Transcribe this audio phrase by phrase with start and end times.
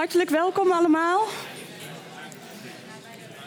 [0.00, 1.26] Hartelijk welkom allemaal.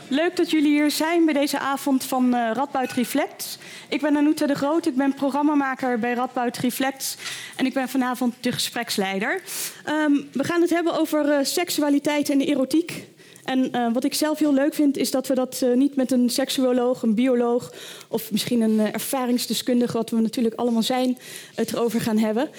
[0.07, 3.57] Leuk dat jullie hier zijn bij deze avond van uh, Radboud Reflect.
[3.89, 7.17] Ik ben Anoute de Groot, ik ben programmamaker bij Radboud Reflect
[7.55, 9.41] en ik ben vanavond de gespreksleider.
[9.89, 13.07] Um, we gaan het hebben over uh, seksualiteit en erotiek.
[13.43, 16.11] En uh, wat ik zelf heel leuk vind, is dat we dat uh, niet met
[16.11, 17.73] een seksuoloog, een bioloog
[18.07, 21.17] of misschien een uh, ervaringsdeskundige, wat we natuurlijk allemaal zijn,
[21.55, 22.49] het erover gaan hebben.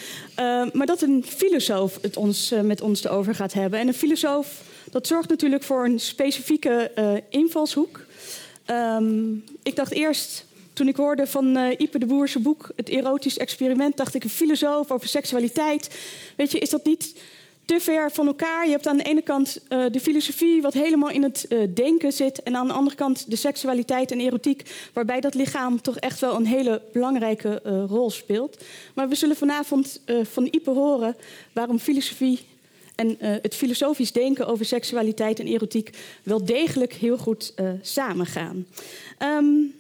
[0.73, 3.79] maar dat een filosoof het ons, met ons erover gaat hebben.
[3.79, 6.91] En een filosoof, dat zorgt natuurlijk voor een specifieke
[7.29, 8.01] invalshoek.
[8.67, 13.97] Um, ik dacht eerst, toen ik hoorde van Ipe de Boerse boek, Het erotisch experiment,
[13.97, 15.99] dacht ik een filosoof over seksualiteit.
[16.37, 17.15] Weet je, is dat niet
[17.65, 18.65] te ver van elkaar.
[18.65, 22.13] Je hebt aan de ene kant uh, de filosofie, wat helemaal in het uh, denken
[22.13, 22.43] zit.
[22.43, 26.37] En aan de andere kant de seksualiteit en erotiek, waarbij dat lichaam toch echt wel
[26.37, 28.65] een hele belangrijke uh, rol speelt.
[28.95, 31.17] Maar we zullen vanavond van Ipe horen
[31.53, 32.41] waarom filosofie
[32.95, 35.91] en het filosofisch denken over seksualiteit en erotiek
[36.23, 38.67] wel degelijk heel goed samengaan.
[39.19, 39.75] Um,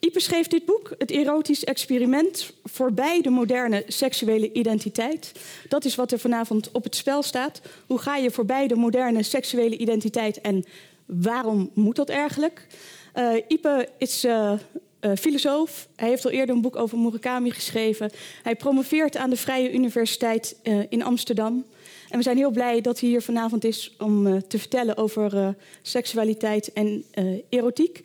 [0.00, 5.32] Ipe schreef dit boek, Het erotisch experiment, voorbij de moderne seksuele identiteit.
[5.68, 7.60] Dat is wat er vanavond op het spel staat.
[7.86, 10.64] Hoe ga je voorbij de moderne seksuele identiteit en
[11.06, 12.66] waarom moet dat eigenlijk?
[13.14, 14.52] Uh, Ipe is uh,
[15.00, 15.88] uh, filosoof.
[15.96, 18.10] Hij heeft al eerder een boek over Murakami geschreven.
[18.42, 20.56] Hij promoveert aan de Vrije Universiteit
[20.88, 21.64] in Amsterdam.
[22.08, 26.72] En we zijn heel blij dat hij hier vanavond is om te vertellen over seksualiteit
[26.72, 27.04] en
[27.48, 28.02] erotiek.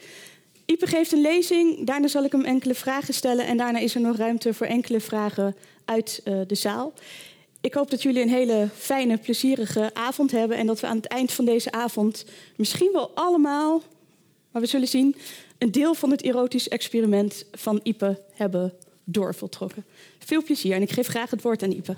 [0.66, 4.02] Ipe geeft een lezing, daarna zal ik hem enkele vragen stellen en daarna is er
[4.02, 5.55] nog ruimte voor enkele vragen
[5.86, 6.94] uit uh, de zaal.
[7.61, 11.08] Ik hoop dat jullie een hele fijne, plezierige avond hebben en dat we aan het
[11.08, 13.81] eind van deze avond misschien wel allemaal,
[14.52, 15.16] maar we zullen zien,
[15.58, 19.86] een deel van het erotisch experiment van Ipe hebben doorvoltrokken.
[20.20, 21.95] Veel plezier en ik geef graag het woord aan Ipe.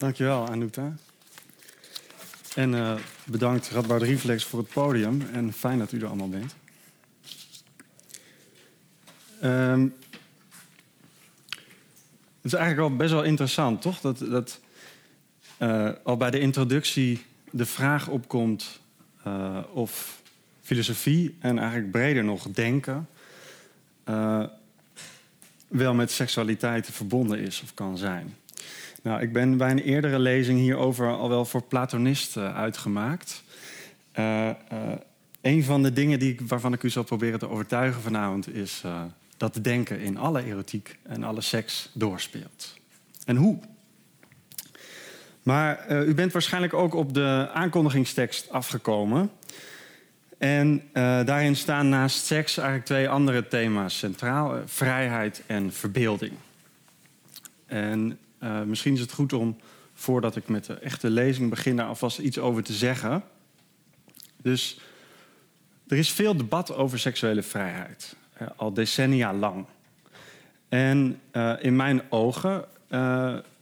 [0.00, 0.94] Dankjewel, Anouta.
[2.54, 2.94] En uh,
[3.24, 5.22] bedankt Radboud Reflex voor het podium.
[5.32, 6.54] En fijn dat u er allemaal bent.
[9.42, 9.94] Um,
[12.36, 14.00] het is eigenlijk al best wel interessant, toch?
[14.00, 14.60] Dat, dat
[15.58, 18.80] uh, al bij de introductie de vraag opkomt
[19.26, 20.22] uh, of
[20.62, 23.08] filosofie en eigenlijk breder nog denken
[25.68, 28.36] wel met seksualiteit verbonden is of kan zijn.
[29.02, 33.42] Nou, ik ben bij een eerdere lezing hierover al wel voor Platonisten uitgemaakt.
[34.18, 34.50] Uh,
[35.40, 39.02] een van de dingen die waarvan ik u zal proberen te overtuigen vanavond is uh,
[39.36, 42.78] dat denken in alle erotiek en alle seks doorspeelt.
[43.24, 43.58] En hoe?
[45.42, 49.30] Maar u bent waarschijnlijk ook op de aankondigingstekst afgekomen.
[50.38, 56.32] En daarin staan naast seks eigenlijk twee andere thema's centraal: vrijheid en verbeelding.
[57.66, 59.56] En uh, misschien is het goed om,
[59.94, 63.22] voordat ik met de echte lezing begin, daar alvast iets over te zeggen.
[64.42, 64.80] Dus
[65.86, 69.66] er is veel debat over seksuele vrijheid, uh, al decennia lang.
[70.68, 72.64] En uh, in mijn ogen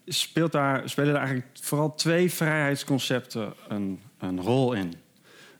[0.06, 4.94] speelt daar, spelen daar eigenlijk vooral twee vrijheidsconcepten een, een rol in.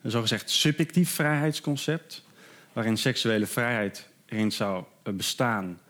[0.03, 2.25] Een zogezegd subjectief vrijheidsconcept,
[2.73, 5.81] waarin seksuele vrijheid erin zou bestaan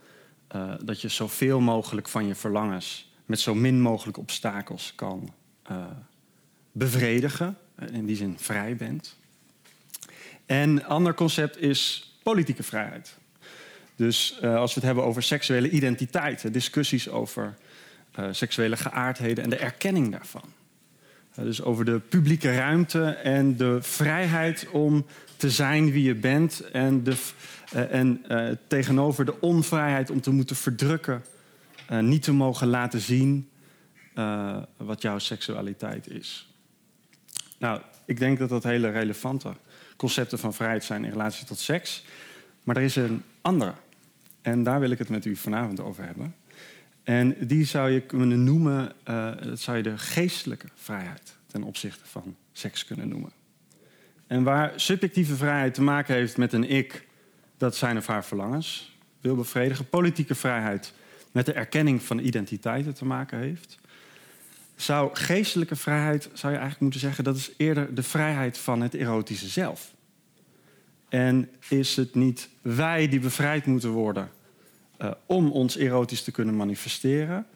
[0.84, 5.34] dat je zoveel mogelijk van je verlangens met zo min mogelijk obstakels kan
[5.71, 5.77] uh,
[6.72, 7.56] bevredigen.
[7.93, 9.16] In die zin vrij bent.
[10.47, 13.17] En een ander concept is politieke vrijheid.
[13.97, 17.56] Dus uh, als we het hebben over seksuele identiteit, discussies over
[18.31, 20.53] seksuele geaardheden en de erkenning daarvan.
[21.34, 25.06] dus over de publieke ruimte en de vrijheid om
[25.37, 27.17] te zijn wie je bent en, de,
[27.72, 28.25] en
[28.67, 31.22] tegenover de onvrijheid om te moeten verdrukken
[31.91, 33.49] uh, niet te mogen laten zien
[34.15, 36.53] uh, wat jouw seksualiteit is.
[37.59, 39.53] Nou, ik denk dat dat hele relevante
[39.97, 42.04] concepten van vrijheid zijn in relatie tot seks.
[42.65, 43.72] Maar er is een andere.
[44.43, 46.35] En daar wil ik het met u vanavond over hebben.
[47.02, 48.93] En die zou je kunnen noemen,
[49.43, 53.32] dat zou je de geestelijke vrijheid ten opzichte van seks kunnen noemen.
[54.26, 57.06] En waar subjectieve vrijheid te maken heeft met een ik,
[57.56, 59.88] dat zijn of haar verlangens wil bevredigen.
[59.88, 60.93] Politieke vrijheid
[61.32, 63.78] met de erkenning van identiteiten te maken heeft.
[64.76, 68.94] Zou geestelijke vrijheid, zou je eigenlijk moeten zeggen, dat is eerder de vrijheid van het
[68.94, 69.94] erotische zelf.
[71.08, 74.30] En is het niet wij die bevrijd moeten worden
[74.98, 77.46] uh, om ons erotisch te kunnen manifesteren,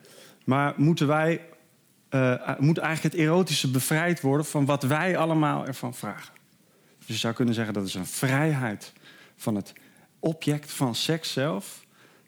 [0.44, 1.40] maar moeten wij,
[2.10, 6.34] uh, moet eigenlijk het erotische bevrijd worden van wat wij allemaal ervan vragen?
[6.98, 8.92] Dus je zou kunnen zeggen dat is een vrijheid
[9.36, 9.72] van het
[10.18, 11.81] object van seks zelf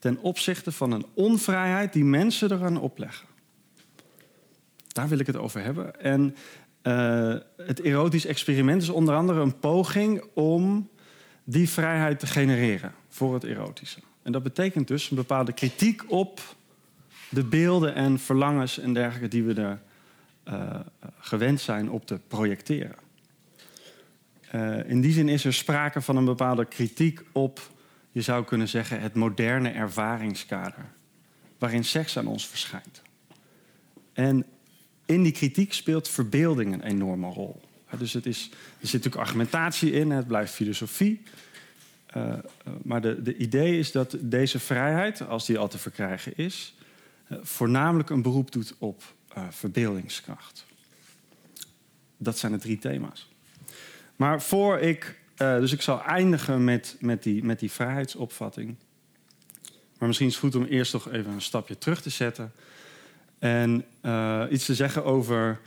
[0.04, 3.26] ten opzichte van een onvrijheid die mensen eraan opleggen.
[4.88, 6.00] Daar wil ik het over hebben.
[6.00, 6.36] En
[6.82, 10.90] uh, het erotisch experiment is onder andere een poging om
[11.44, 14.00] die vrijheid te genereren voor het erotische.
[14.22, 16.40] En dat betekent dus een bepaalde kritiek op
[17.28, 19.80] de beelden en verlangens en dergelijke die we er
[20.48, 20.80] uh,
[21.18, 22.96] gewend zijn op te projecteren.
[24.54, 27.60] Uh, in die zin is er sprake van een bepaalde kritiek op,
[28.14, 30.86] je zou kunnen zeggen, het moderne ervaringskader.
[31.58, 33.02] Waarin seks aan ons verschijnt.
[34.12, 34.46] En
[35.06, 37.60] in die kritiek speelt verbeelding een enorme rol.
[37.98, 41.22] Dus het is, er zit natuurlijk argumentatie in, het blijft filosofie.
[42.16, 42.34] Uh,
[42.82, 46.74] maar de, de idee is dat deze vrijheid, als die al te verkrijgen is,
[47.28, 49.02] uh, voornamelijk een beroep doet op
[49.50, 50.64] verbeeldingskracht.
[52.16, 53.32] Dat zijn de drie thema's.
[54.16, 58.76] Maar voor ik, dus ik zal eindigen met, met, die, met die vrijheidsopvatting.
[59.98, 62.52] Maar misschien is het goed om eerst nog even een stapje terug te zetten
[63.38, 65.60] en uh, iets te zeggen over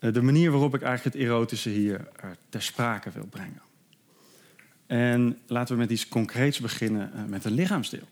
[0.00, 3.62] uh, de manier waarop ik eigenlijk het erotische hier uh, ter sprake wil brengen.
[4.86, 8.08] En laten we met iets concreets beginnen met een lichaamsdeel.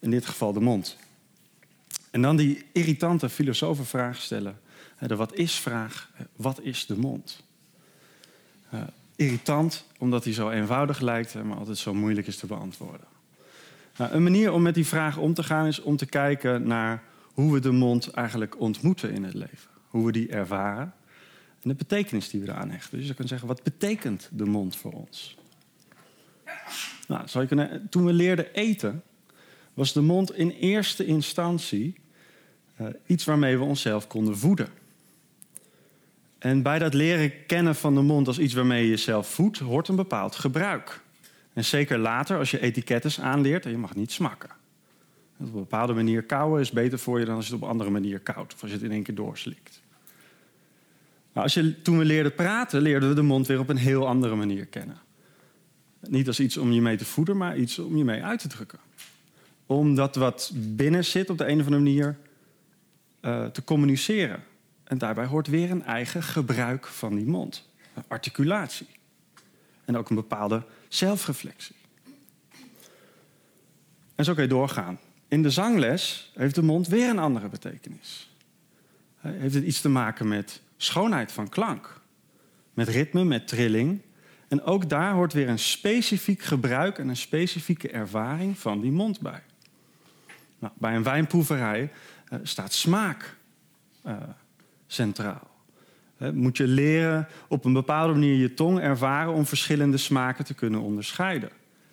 [0.00, 0.96] In dit geval de mond.
[2.10, 4.60] En dan die irritante filosofenvraag stellen.
[4.98, 6.10] De wat is-vraag.
[6.36, 7.42] Wat is de mond?
[9.18, 13.06] Irritant, omdat hij zo eenvoudig lijkt, maar altijd zo moeilijk is te beantwoorden.
[13.96, 17.02] Nou, een manier om met die vraag om te gaan is om te kijken naar
[17.22, 19.70] hoe we de mond eigenlijk ontmoeten in het leven.
[19.88, 20.92] Hoe we die ervaren
[21.62, 22.98] en de betekenis die we eraan hechten.
[22.98, 25.36] Dus je kan zeggen, wat betekent de mond voor ons?
[27.08, 27.46] Nou,
[27.90, 29.02] toen we leerden eten,
[29.74, 31.94] was de mond in eerste instantie
[32.80, 34.68] uh, iets waarmee we onszelf konden voeden.
[36.38, 39.88] En bij dat leren kennen van de mond als iets waarmee je jezelf voedt, hoort
[39.88, 41.00] een bepaald gebruik.
[41.52, 44.50] En zeker later, als je etikettes aanleert, en je mag niet smakken.
[45.38, 47.72] Op een bepaalde manier kauwen is beter voor je dan als je het op een
[47.72, 48.54] andere manier koudt.
[48.54, 49.82] Of als je het in één keer doorslikt.
[51.32, 54.06] Nou, als je, toen we leerden praten, leerden we de mond weer op een heel
[54.06, 54.98] andere manier kennen.
[56.00, 58.48] Niet als iets om je mee te voeden, maar iets om je mee uit te
[58.48, 58.78] drukken.
[59.66, 62.18] Om dat wat binnen zit op de een of andere manier
[63.22, 64.42] uh, te communiceren.
[64.88, 67.68] En daarbij hoort weer een eigen gebruik van die mond.
[68.08, 68.86] Articulatie.
[69.84, 71.74] En ook een bepaalde zelfreflectie.
[74.14, 74.98] En zo kun je doorgaan.
[75.28, 78.34] In de zangles heeft de mond weer een andere betekenis.
[79.18, 82.00] Heeft het iets te maken met schoonheid van klank,
[82.74, 84.00] met ritme, met trilling.
[84.48, 89.20] En ook daar hoort weer een specifiek gebruik en een specifieke ervaring van die mond
[89.20, 89.42] bij.
[90.58, 91.92] Nou, bij een wijnproeverij
[92.32, 93.36] uh, staat smaak
[94.06, 94.16] uh,
[94.88, 95.56] centraal.
[96.32, 100.80] Moet je leren op een bepaalde manier je tong ervaren om verschillende smaken te kunnen
[100.80, 101.50] onderscheiden.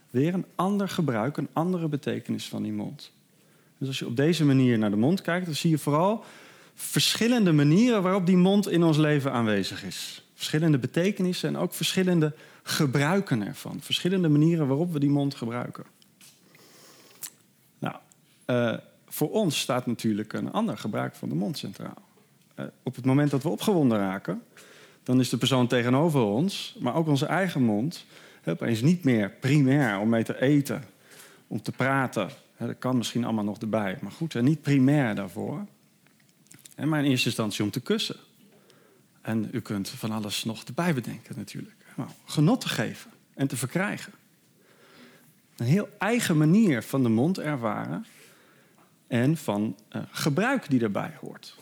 [0.10, 3.12] Weer een ander gebruik, een andere betekenis van die mond.
[3.78, 6.24] Dus als je op deze manier naar de mond kijkt, dan zie je vooral
[6.74, 10.24] verschillende manieren waarop die mond in ons leven aanwezig is.
[10.34, 12.34] Verschillende betekenissen en ook verschillende
[12.64, 13.82] gebruiken ervan.
[13.82, 15.84] Verschillende manieren waarop we die mond gebruiken.
[17.80, 17.96] Nou,
[18.48, 18.78] uh,
[19.08, 22.05] voor ons staat natuurlijk een ander gebruik van de mond centraal.
[22.56, 24.42] Uh, op het moment dat we opgewonden raken,
[25.04, 28.06] dan is de persoon tegenover ons, maar ook onze eigen mond,
[28.46, 30.84] opeens niet meer primair om mee te eten,
[31.48, 33.98] om te praten, dat kan misschien allemaal nog erbij.
[34.02, 35.66] Maar goed, niet primair daarvoor.
[36.84, 38.16] Maar in eerste instantie om te kussen.
[39.22, 41.76] En u kunt van alles nog erbij bedenken natuurlijk.
[42.26, 44.14] Genot te geven en te verkrijgen.
[45.58, 48.06] Een heel eigen manier van de mond ervaren.
[49.08, 51.58] En van uh, gebruik die erbij hoort.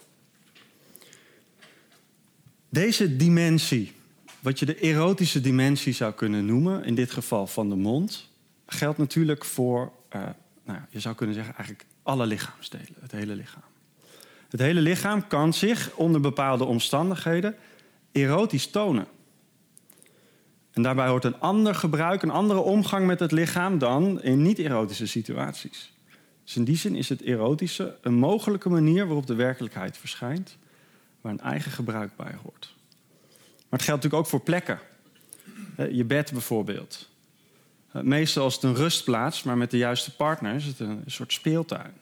[2.73, 3.91] Deze dimensie,
[4.39, 8.29] wat je de erotische dimensie zou kunnen noemen, in dit geval van de mond,
[8.65, 10.21] geldt natuurlijk voor uh,
[10.65, 13.63] nou, je zou kunnen zeggen eigenlijk alle lichaamsdelen, het hele lichaam.
[14.49, 17.55] Het hele lichaam kan zich onder bepaalde omstandigheden
[18.11, 19.07] erotisch tonen.
[20.71, 25.07] En daarbij hoort een ander gebruik, een andere omgang met het lichaam dan in niet-erotische
[25.07, 25.93] situaties.
[26.43, 30.57] Dus in die zin is het erotische een mogelijke manier waarop de werkelijkheid verschijnt,
[31.23, 32.75] waar een eigen gebruik bij hoort.
[33.69, 34.79] Maar het geldt natuurlijk ook voor plekken.
[35.91, 37.09] Je bed bijvoorbeeld.
[37.91, 41.93] Meestal is het een rustplaats, maar met de juiste partner is het een soort speeltuin.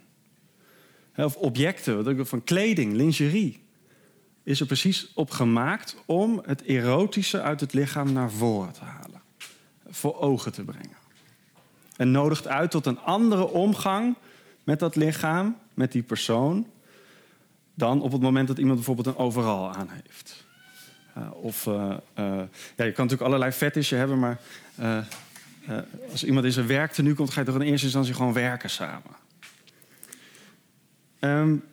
[1.15, 3.63] Of objecten, van kleding, lingerie.
[4.43, 9.21] Is er precies op gemaakt om het erotische uit het lichaam naar voren te halen.
[9.89, 10.97] Voor ogen te brengen.
[11.95, 14.15] En nodigt uit tot een andere omgang
[14.63, 16.67] met dat lichaam, met die persoon.
[17.81, 20.45] Dan op het moment dat iemand bijvoorbeeld een overal aan heeft.
[21.17, 24.39] Uh, of uh, uh, ja, je kan natuurlijk allerlei fetishen hebben, maar
[26.11, 29.15] als iemand in zijn werktenu komt, ga je toch in eerste instantie gewoon werken samen.
[31.19, 31.63] Um,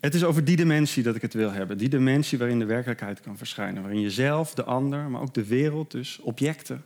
[0.00, 1.78] het is over die dimensie dat ik het wil hebben.
[1.78, 3.82] Die dimensie waarin de werkelijkheid kan verschijnen.
[3.82, 6.84] Waarin jezelf, de ander, maar ook de wereld, dus objecten,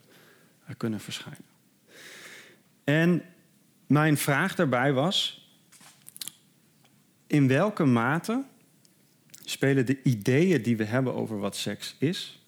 [0.76, 1.45] kunnen verschijnen.
[2.85, 3.23] En
[3.87, 5.46] mijn vraag daarbij was:
[7.26, 8.45] in welke mate
[9.45, 12.42] spelen de ideeën die we hebben over wat seks is,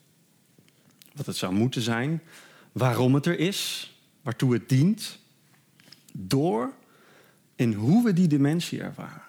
[1.14, 2.22] wat het zou moeten zijn,
[2.72, 3.92] waarom het er is,
[4.22, 5.18] waartoe het dient,
[6.12, 6.72] door
[7.56, 9.22] in hoe we die dimensie ervaren?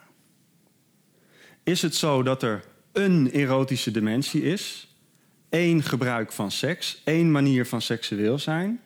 [1.63, 4.95] Is het zo dat er een erotische dimensie is,
[5.49, 8.81] één gebruik van seks, één manier van seksueel zijn?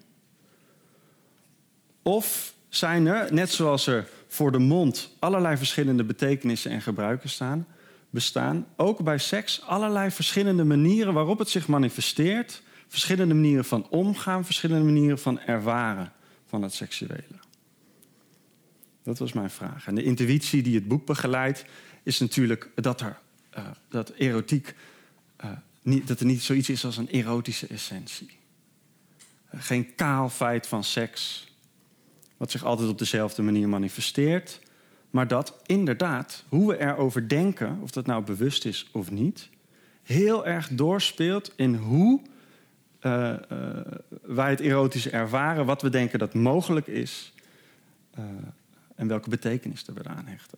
[2.02, 7.68] Of zijn er, net zoals er voor de mond allerlei verschillende betekenissen en gebruiken staan,
[8.10, 14.46] bestaan, ook bij seks allerlei verschillende manieren waarop het zich manifesteert, verschillende manieren van omgaan,
[14.46, 16.12] verschillende manieren van ervaren
[16.46, 17.40] van het seksuele.
[19.04, 19.88] Dat was mijn vraag.
[19.88, 21.66] En de intuïtie die het boek begeleidt,
[22.04, 23.18] is natuurlijk dat er
[23.58, 24.76] uh, dat erotiek
[25.44, 28.38] uh, niet, dat er niet zoiets is als een erotische essentie.
[29.56, 31.53] Geen kaal feit van seks,
[32.44, 34.60] wat zich altijd op dezelfde manier manifesteert,
[35.10, 39.50] maar dat inderdaad, hoe we erover denken, of dat nou bewust is of niet,
[40.02, 42.22] heel erg doorspeelt in hoe
[44.22, 47.34] wij het erotische ervaren, wat we denken dat mogelijk is
[48.96, 50.58] en welke betekenis we eraan hechten.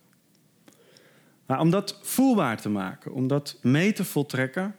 [1.46, 4.76] Om dat voelbaar te maken, om dat mee te voltrekken,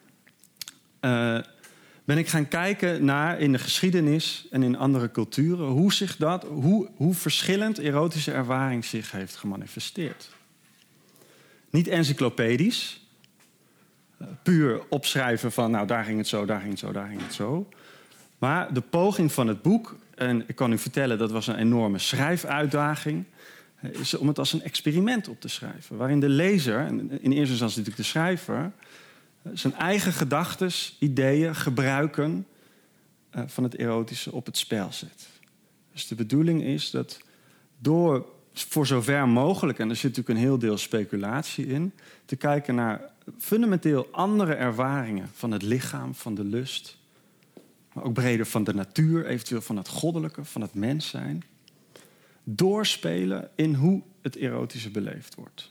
[2.08, 6.44] ben ik gaan kijken naar in de geschiedenis en in andere culturen hoe, zich dat,
[6.44, 10.30] hoe, hoe verschillend erotische ervaring zich heeft gemanifesteerd.
[11.70, 13.08] Niet encyclopedisch,
[14.22, 17.22] uh, puur opschrijven van nou daar ging het zo, daar ging het zo, daar ging
[17.22, 17.70] het zo.
[18.38, 22.00] Maar de poging van het boek, en ik kan u vertellen dat was een enorme
[22.00, 23.26] schrijfuitdaging
[23.82, 25.98] is om het als een experiment op te schrijven.
[25.98, 28.66] Waarin de lezer, in eerste instantie natuurlijk de schrijver, eh,
[29.54, 32.48] zijn eigen gedachten, ideeën, gebruiken
[33.30, 35.28] eh, van het erotische op het spel zet.
[35.94, 37.22] Dus de bedoeling is dat
[37.78, 41.94] door voor zover mogelijk, en er zit natuurlijk een heel deel speculatie in,
[42.26, 46.98] te kijken naar fundamenteel andere ervaringen van het lichaam, van de lust,
[47.94, 51.44] maar ook breder van de natuur, eventueel van het goddelijke, van het mens zijn
[52.44, 55.70] doorspelen in hoe het erotische beleefd wordt.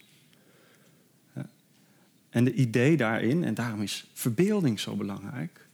[2.29, 5.67] En de idee daarin, en daarom is verbeelding zo belangrijk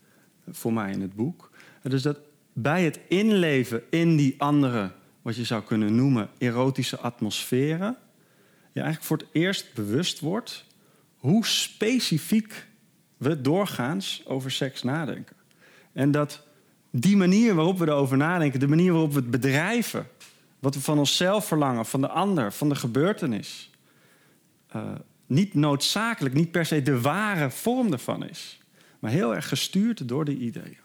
[0.44, 1.50] eh, voor mij in het boek,
[1.82, 2.18] dus dat
[2.52, 4.92] bij het inleven in die andere,
[5.22, 7.96] wat je zou kunnen noemen, erotische atmosferen,
[8.72, 10.64] je eigenlijk voor het eerst bewust wordt
[11.16, 12.66] hoe specifiek
[13.16, 15.36] we doorgaans over seks nadenken.
[15.92, 16.46] En dat
[16.90, 20.06] die manier waarop we erover nadenken, de manier waarop we het bedrijven,
[20.58, 23.70] wat we van onszelf verlangen, van de ander, van de gebeurtenis.
[24.76, 24.82] Uh,
[25.34, 28.58] niet noodzakelijk, niet per se de ware vorm ervan is.
[28.98, 30.76] Maar heel erg gestuurd door die ideeën.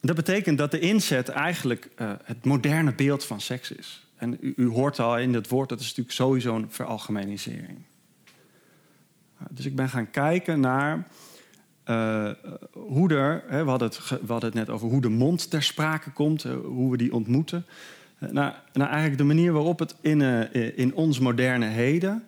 [0.00, 4.06] Dat betekent dat de inzet eigenlijk uh, het moderne beeld van seks is.
[4.16, 7.78] En u, u, hoort al in dat woord, dat is natuurlijk sowieso een veralgemenisering.
[9.40, 11.08] Uh, dus ik ben gaan kijken naar
[11.86, 12.30] uh,
[12.72, 16.10] hoe er, hè, we, hadden het, hadden het net over hoe de mond ter sprake
[16.10, 17.66] komt, hoe we die ontmoeten.
[18.20, 20.20] Uh, nou, nou, eigenlijk de manier waarop het in,
[20.76, 22.26] in ons moderne heden,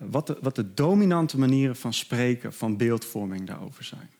[0.00, 4.10] wat de, wat, de, dominante manieren van spreken, van beeldvorming daarover zijn.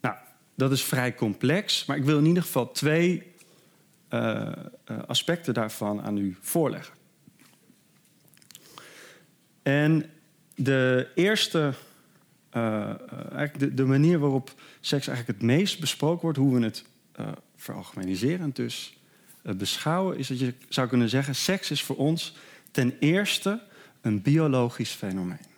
[0.00, 0.16] Nou,
[0.54, 3.32] dat is vrij complex, maar ik wil in ieder geval twee
[5.06, 6.94] aspecten daarvan aan u voorleggen.
[9.62, 10.10] En
[10.54, 11.72] de eerste
[12.56, 16.84] uh, eigenlijk de, de, manier waarop seks eigenlijk het meest besproken wordt, hoe we het
[17.20, 17.26] uh,
[17.62, 18.96] veralgemeniserend dus
[19.42, 22.34] beschouwen, is dat je zou kunnen zeggen: seks is voor ons
[22.70, 23.62] ten eerste
[24.00, 25.50] een biologisch fenomeen.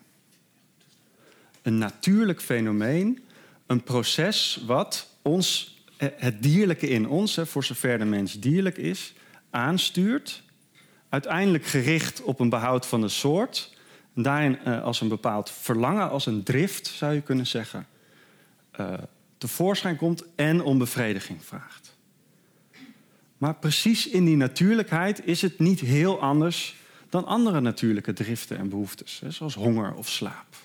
[1.62, 3.24] Een natuurlijk fenomeen,
[3.66, 9.14] een proces wat ons, het dierlijke in ons, voor zover de mens dierlijk is,
[9.50, 10.42] aanstuurt.
[11.08, 13.76] Uiteindelijk gericht op een behoud van de soort,
[14.14, 17.86] en daarin uh, als een bepaald verlangen, als een drift zou je kunnen zeggen,
[18.80, 18.92] uh,
[19.38, 21.93] tevoorschijn komt en om bevrediging vraagt.
[23.38, 26.76] Maar precies in die natuurlijkheid is het niet heel anders
[27.08, 30.56] dan andere natuurlijke driften en behoeftes, zoals honger of slaap.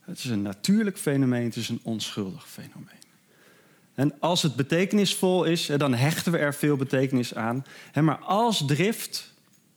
[0.00, 2.96] Het is een natuurlijk fenomeen, het is een onschuldig fenomeen.
[3.94, 7.64] En als het betekenisvol is, dan hechten we er veel betekenis aan.
[8.00, 9.34] Maar als drift,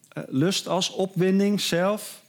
[0.07, 2.23] eh, lust als opwinding zelf,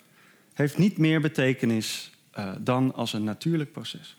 [0.53, 4.15] heeft niet meer betekenis uh, dan als een natuurlijk proces.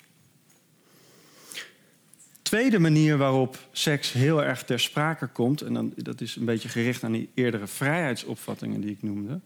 [2.53, 6.69] Tweede manier waarop seks heel erg ter sprake komt, en dan, dat is een beetje
[6.69, 9.39] gericht aan die eerdere vrijheidsopvattingen die ik noemde.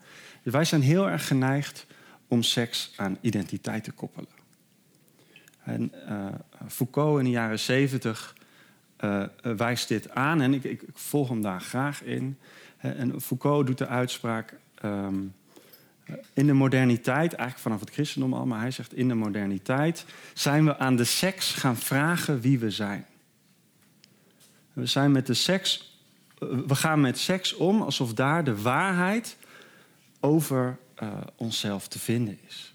[0.44, 1.86] Wij zijn heel erg geneigd
[2.28, 4.30] om seks aan identiteit te koppelen.
[5.64, 6.26] En uh,
[6.68, 8.36] Foucault in de jaren zeventig
[9.00, 12.38] uh, wijst dit aan en ik, ik, volg hem daar graag in.
[12.78, 14.60] En Foucault doet de uitspraak.
[14.84, 15.34] Um,
[16.34, 20.66] in de moderniteit, eigenlijk vanaf het christendom al, maar hij zegt in de moderniteit zijn
[20.66, 23.06] we aan de seks gaan vragen wie we zijn.
[24.74, 26.00] We zijn met de seks,
[26.40, 29.38] we gaan met seks om alsof daar de waarheid
[30.20, 32.74] over uh, onszelf te vinden is.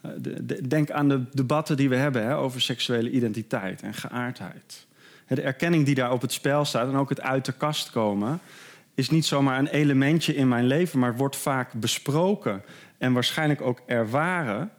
[0.00, 4.86] De, de, denk aan de debatten die we hebben hè, over seksuele identiteit en geaardheid.
[5.26, 8.40] De erkenning die daar op het spel staat en ook het uit de kast komen
[8.98, 12.62] is niet zomaar een elementje in mijn leven, maar wordt vaak besproken
[12.98, 14.70] en waarschijnlijk ook ervaren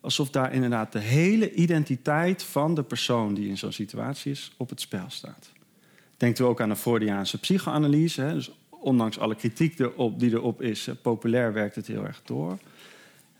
[0.00, 4.68] alsof daar inderdaad de hele identiteit van de persoon die in zo'n situatie is op
[4.68, 5.52] het spel staat.
[6.16, 8.20] Denkt u ook aan de Freudiaanse psychoanalyse.
[8.20, 8.34] Hè?
[8.34, 12.58] Dus ondanks alle kritiek erop, die erop is, populair werkt het heel erg door.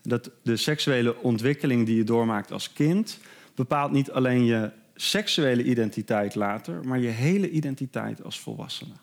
[0.02, 3.18] Dat de seksuele ontwikkeling die je doormaakt als kind
[3.54, 8.94] bepaalt niet alleen je seksuele identiteit later, maar je hele identiteit als volwassene.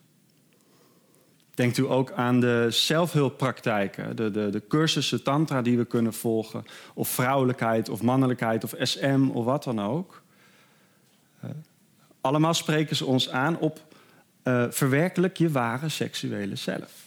[1.56, 6.66] Denkt u ook aan de zelfhulppraktijken, de, de, de cursussen tantra die we kunnen volgen,
[6.94, 10.22] of vrouwelijkheid of mannelijkheid of SM of wat dan ook.
[11.44, 11.50] Uh,
[12.22, 13.96] allemaal spreken ze ons aan op
[14.44, 17.06] uh, verwerkelijk je ware seksuele zelf.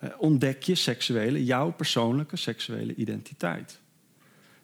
[0.00, 3.80] Uh, ontdek je seksuele, jouw persoonlijke seksuele identiteit.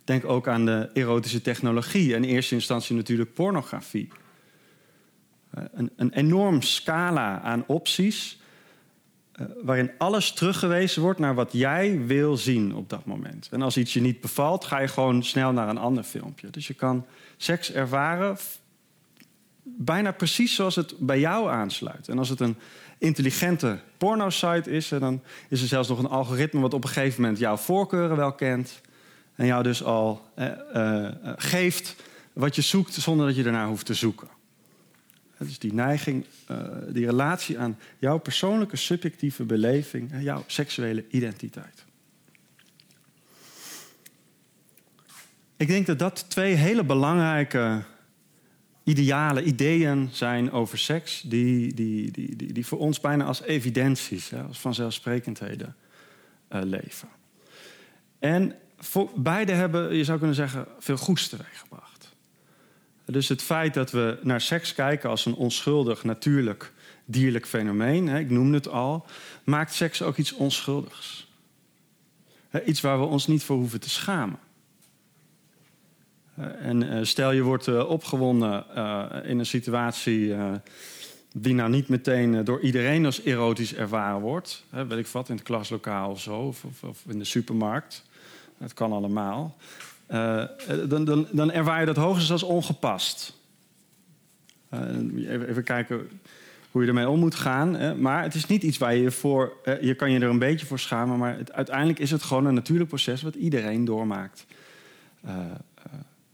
[0.05, 4.09] Denk ook aan de erotische technologie en in eerste instantie natuurlijk pornografie.
[5.51, 8.39] Een, een enorm scala aan opties
[9.41, 13.49] uh, waarin alles teruggewezen wordt naar wat jij wil zien op dat moment.
[13.51, 16.51] En als iets je niet bevalt, ga je gewoon snel naar een ander filmpje.
[16.51, 18.37] Dus je kan seks ervaren
[19.77, 22.09] bijna precies zoals het bij jou aansluit.
[22.09, 22.57] En als het een
[22.99, 27.39] intelligente porno-site is, dan is er zelfs nog een algoritme wat op een gegeven moment
[27.39, 28.81] jouw voorkeuren wel kent.
[29.35, 31.97] En jou dus al eh, uh, geeft
[32.33, 34.29] wat je zoekt zonder dat je ernaar hoeft te zoeken.
[35.39, 41.85] Dus die neiging, uh, die relatie aan jouw persoonlijke subjectieve beleving, jouw seksuele identiteit.
[45.57, 47.83] Ik denk dat dat twee hele belangrijke
[48.85, 54.61] ideale ideeën zijn over seks, die, die, die, die, voor ons bijna als evidenties, als
[54.61, 55.77] vanzelfsprekendheden
[56.53, 57.09] uh, leven.
[58.19, 61.98] En voor, beide hebben, je zou kunnen zeggen, veel goeds teweeggebracht.
[63.11, 66.73] Dus het feit dat we naar seks kijken als een onschuldig, natuurlijk,
[67.05, 69.07] dierlijk fenomeen, ik noemde het al,
[69.45, 71.27] maakt seks ook iets onschuldigs.
[72.67, 74.39] Iets waar we ons niet voor hoeven te schamen.
[76.61, 78.65] En eh, stel je wordt eh, opgewonden
[79.25, 80.35] in een situatie
[81.33, 84.65] die nou niet meteen door iedereen als erotisch ervaren wordt.
[84.71, 88.03] Weet ik wat, in het klaslokaal of zo, of in de supermarkt.
[88.59, 89.57] Dat kan allemaal.
[90.11, 90.45] Uh,
[90.89, 93.37] dan, dan, dan ervaar je dat hoogstens als ongepast.
[94.75, 94.81] Uh,
[95.31, 96.09] even, even, kijken
[96.71, 97.75] hoe je ermee om moet gaan.
[97.75, 97.95] Hè.
[97.95, 99.53] Maar het is niet iets waar je voor.
[99.65, 102.55] Uh, je kan je er een beetje voor schamen, maar uiteindelijk is het gewoon een
[102.55, 104.47] natuurlijk proces wat iedereen doormaakt.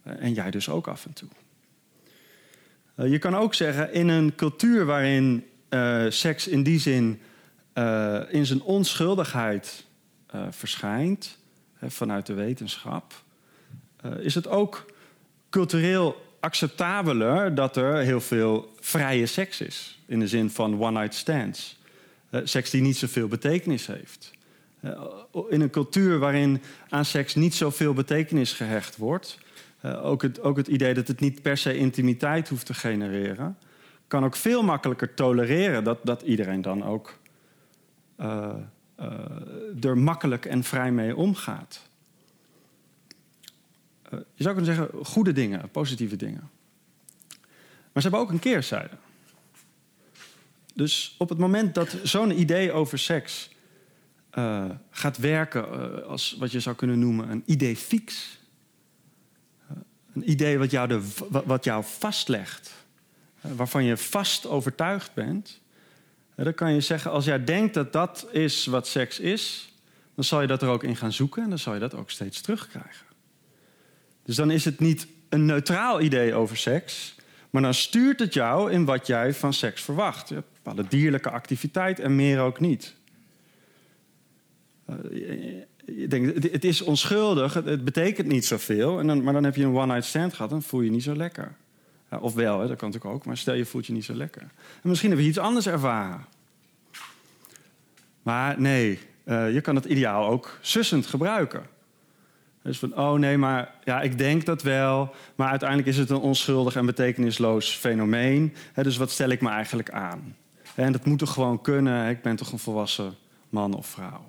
[0.02, 1.28] en jij dus ook af en toe.
[3.10, 5.44] je kan ook zeggen, in een cultuur waarin
[6.08, 7.20] seks in die zin
[8.30, 9.84] in zijn onschuldigheid
[10.50, 11.38] verschijnt,
[11.80, 13.23] vanuit de wetenschap
[14.20, 14.92] is het ook
[15.50, 19.98] cultureel acceptabeler dat er heel veel vrije seks is.
[20.06, 21.78] In de zin van one-night stands.
[22.30, 24.30] Uh, seks die niet zoveel betekenis heeft.
[24.80, 25.02] Uh,
[25.48, 29.38] in een cultuur waarin aan seks niet zoveel betekenis gehecht wordt.
[29.82, 33.58] ook, het, ook het idee dat het niet per se intimiteit hoeft te genereren.
[34.06, 37.18] Kan ook veel makkelijker tolereren dat, dat iedereen dan ook
[39.80, 41.80] er makkelijk en vrij mee omgaat.
[44.10, 46.50] Eh, je zou kunnen zeggen, goede dingen, positieve dingen.
[47.92, 48.96] Maar ze hebben ook een keerzijde.
[50.74, 53.50] Dus op het moment dat zo'n idee over seks
[54.38, 58.38] uh, gaat werken uh, als wat je zou kunnen noemen een idee fix.
[60.14, 62.72] Een idee wat jou, de, wat jou vastlegt.
[63.40, 65.60] waarvan je vast overtuigd bent.
[66.34, 69.72] dan kan je zeggen, als jij denkt dat dat is wat seks is...
[70.14, 72.10] dan zal je dat er ook in gaan zoeken en dan zal je dat ook
[72.10, 73.06] steeds terugkrijgen.
[74.24, 77.14] Dus dan is het niet een neutraal idee over seks,
[77.50, 80.28] maar dan stuurt het jou in wat jij van seks verwacht.
[80.28, 82.94] Je bepaalde dierlijke activiteit en meer ook niet.
[84.90, 89.64] Uh, denk, het is onschuldig, het, betekent niet zoveel, en dan, maar dan heb je
[89.64, 91.54] een one-night stand gehad, dan voel je je niet zo lekker.
[92.20, 94.42] of wel, dat kan natuurlijk ook, maar stel je voelt je niet zo lekker.
[94.82, 96.26] En misschien heb je iets anders ervaren.
[98.22, 101.62] Maar nee, uh, je kan het ideaal ook sussend gebruiken.
[102.64, 106.16] Dus van, oh nee, maar ja, ik denk dat wel, maar uiteindelijk is het een
[106.16, 108.55] onschuldig en betekenisloos fenomeen.
[108.74, 110.37] dus wat stel ik me eigenlijk aan?
[110.74, 113.14] En dat moet toch gewoon kunnen, ik ben toch een volwassen
[113.48, 114.24] man of vrouw.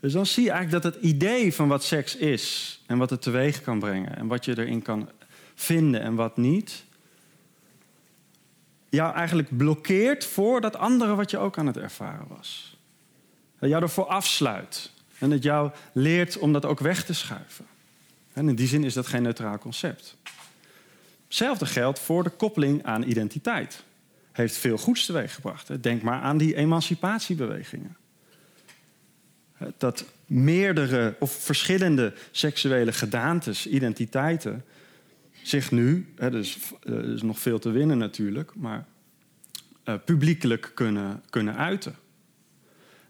[0.00, 3.22] Dus dan zie je eigenlijk dat het idee van wat seks is en wat het
[3.22, 5.08] teweeg kan brengen en wat je erin kan
[5.54, 6.84] vinden en wat niet,
[8.88, 12.76] jou eigenlijk blokkeert voor dat andere wat je ook aan het ervaren was.
[13.58, 17.66] Dat jou ervoor afsluit en dat jou leert om dat ook weg te schuiven.
[18.32, 20.16] En in die zin is dat geen neutraal concept.
[21.24, 23.84] Hetzelfde geldt voor de koppeling aan identiteit.
[24.32, 25.82] Heeft veel goeds teweeggebracht.
[25.82, 27.96] Denk maar aan die emancipatiebewegingen.
[29.76, 34.64] Dat meerdere of verschillende seksuele gedaantes, identiteiten,
[35.42, 38.86] zich nu, dus, er is nog veel te winnen natuurlijk, maar
[39.84, 41.96] uh, publiekelijk kunnen, kunnen uiten.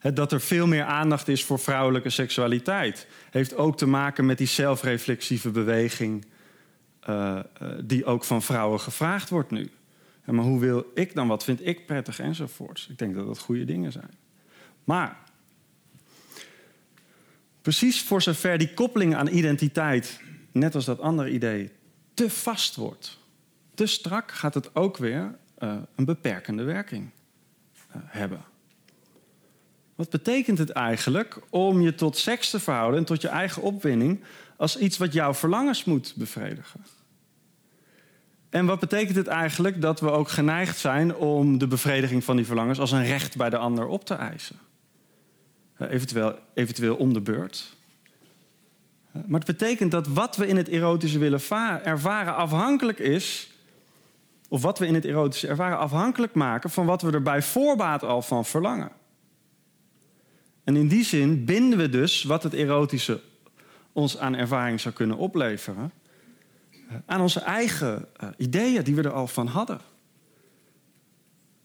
[0.00, 4.46] Dat er veel meer aandacht is voor vrouwelijke seksualiteit, heeft ook te maken met die
[4.46, 6.26] zelfreflexieve beweging,
[7.08, 9.70] uh, uh, die ook van vrouwen gevraagd wordt nu.
[10.24, 12.88] maar hoe wil ik dan, wat vind ik prettig enzovoorts.
[12.88, 14.11] Ik denk dat dat goede dingen zijn.
[14.84, 15.16] Maar
[17.62, 20.20] precies voor zover die koppeling aan identiteit,
[20.52, 21.70] net als dat andere idee,
[22.14, 23.18] te vast wordt,
[23.74, 27.11] te strak, gaat het ook weer uh, een beperkende werking
[28.04, 28.44] hebben.
[29.98, 34.20] Wat betekent het eigenlijk om je tot seks te verhouden en tot je eigen opwinning
[34.56, 36.80] als iets wat jouw verlangens moet bevredigen?
[38.50, 42.46] En wat betekent het eigenlijk dat we ook geneigd zijn om de bevrediging van die
[42.46, 44.56] verlangens als een recht bij de ander op te eisen?
[45.78, 47.76] Eventueel, eventueel om de beurt.
[49.12, 51.40] Maar het betekent dat wat we in het erotische willen
[51.84, 53.50] ervaren afhankelijk is,
[54.48, 58.04] of wat we in het erotische ervaren afhankelijk maken van wat we er bij voorbaat
[58.04, 58.97] al van verlangen.
[60.68, 63.20] En in die zin binden we dus wat het erotische
[63.92, 65.92] ons aan ervaring zou kunnen opleveren,
[66.70, 69.81] eh, aan onze eigen uh, ideeën die we er al van hadden.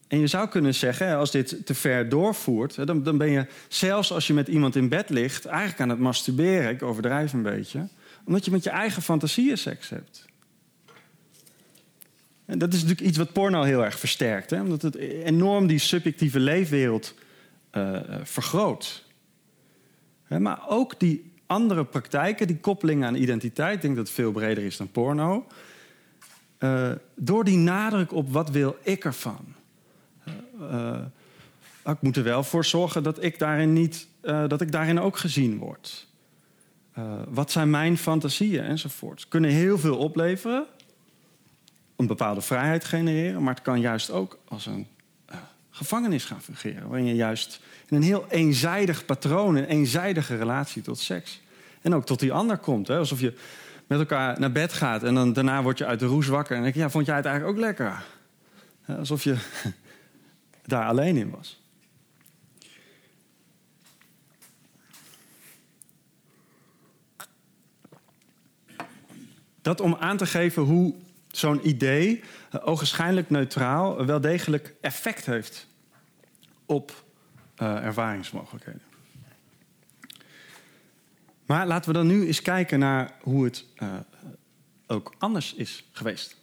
[0.07, 4.11] En je zou kunnen zeggen, als dit te ver doorvoert, dan, dan ben je zelfs
[4.11, 6.69] als je met iemand in bed ligt, eigenlijk aan het masturberen.
[6.69, 7.87] Ik overdrijf een beetje,
[8.25, 10.25] omdat je met je eigen fantasieën seks hebt.
[12.45, 14.61] En dat is natuurlijk iets wat porno heel erg versterkt, hè?
[14.61, 17.13] omdat het enorm die subjectieve leefwereld
[17.77, 19.05] uh, vergroot.
[20.27, 24.63] Maar ook die andere praktijken, die koppeling aan identiteit, ik denk dat het veel breder
[24.63, 25.47] is dan porno.
[26.59, 29.45] Uh, door die nadruk op wat wil ik ervan?
[31.85, 35.57] ik moet er wel voor zorgen dat ik daarin, niet, dat ik daarin ook gezien
[35.57, 36.07] word.
[37.29, 39.27] Wat zijn mijn fantasieën enzovoort.
[39.27, 40.65] Kunnen heel veel opleveren,
[41.95, 44.87] een bepaalde vrijheid genereren, maar het kan juist ook als een
[45.73, 46.87] gevangenis gaan fungeren.
[46.87, 51.41] Waarin je juist in een heel eenzijdig patroon, een eenzijdige relatie tot seks.
[51.81, 52.87] En ook tot die ander komt.
[52.87, 52.97] Hè?
[52.97, 53.33] Alsof je
[53.87, 56.55] met elkaar naar bed gaat en dan daarna word je uit de roes wakker.
[56.55, 58.03] En denk je, ja, vond jij het eigenlijk ook lekker?
[58.85, 59.35] Alsof je
[60.65, 61.61] daar alleen in was.
[69.61, 70.95] Dat om aan te geven hoe
[71.37, 72.23] zo'n idee,
[72.55, 75.67] uh, ogenschijnlijk neutraal, wel degelijk effect heeft
[76.65, 77.03] op
[77.61, 78.81] uh, ervaringsmogelijkheden.
[81.45, 83.93] Maar laten we dan nu eens kijken naar hoe het uh,
[84.87, 86.37] ook anders is geweest.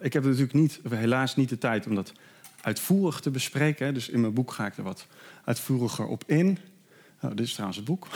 [0.00, 2.12] ik heb natuurlijk niet, helaas niet de tijd om dat
[2.60, 3.94] uitvoerig te bespreken.
[3.94, 5.06] Dus in mijn boek ga ik er wat
[5.44, 6.58] uitvoeriger op in.
[7.20, 8.08] Oh, dit is trouwens het boek.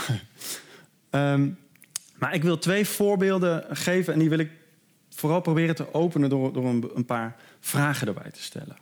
[1.10, 1.58] um,
[2.20, 4.50] maar ik wil twee voorbeelden geven en die wil ik
[5.14, 8.76] vooral proberen te openen door, door een, een paar vragen erbij te stellen.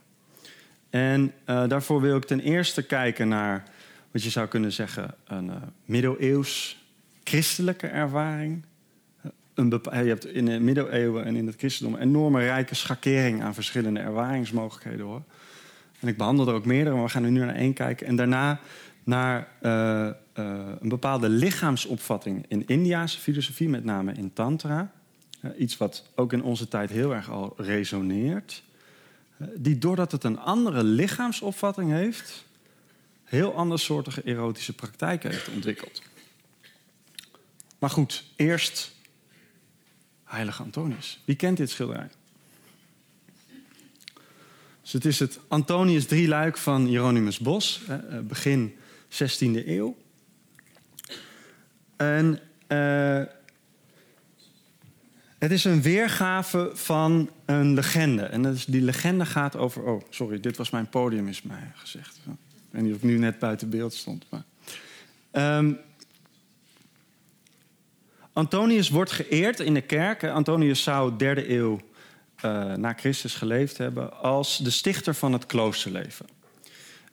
[0.91, 3.65] En uh, daarvoor wil ik ten eerste kijken naar
[4.11, 6.83] wat je zou kunnen zeggen een uh, middeleeuws
[7.25, 8.65] christelijke ervaring.
[9.55, 13.55] Een je hebt in de middeleeuwen en in het christendom een enorme rijke schakering aan
[13.55, 15.23] verschillende ervaringsmogelijkheden hoor.
[16.01, 18.07] En ik behandel er ook meerdere, maar we gaan er nu naar één kijken.
[18.07, 18.61] En daarna
[19.05, 20.09] naar uh,
[20.81, 24.91] een bepaalde lichaamsopvatting in Indiaanse filosofie, met name in Tantra.
[25.49, 28.63] Uh, iets wat ook in onze tijd heel erg al resoneert.
[29.55, 32.45] die doordat het een andere lichaamsopvatting heeft,
[33.25, 36.03] heel andersoortige erotische praktijken heeft ontwikkeld.
[37.79, 38.97] Maar goed, eerst
[40.25, 41.21] Heilige Antonius.
[41.25, 42.09] Wie kent dit schilderij?
[44.83, 48.77] Dus het is het Antonius Drieluik van Hieronymus Bos, eh, begin
[49.09, 49.97] 16e eeuw.
[51.97, 52.41] En
[55.39, 58.23] Het is een weergave van een legende.
[58.23, 59.83] En dat is, die legende gaat over.
[59.83, 62.21] Oh, sorry, dit was mijn podium, is mij gezegd.
[62.27, 62.33] Ik
[62.71, 64.27] weet niet of ik nu net buiten beeld stond.
[64.29, 64.45] Maar,
[65.31, 65.73] Ehm,
[68.33, 70.25] Antonius wordt geëerd in de kerk.
[70.25, 71.81] Antonius zou derde eeuw
[72.45, 76.27] uh, na Christus geleefd hebben als de stichter van het kloosterleven.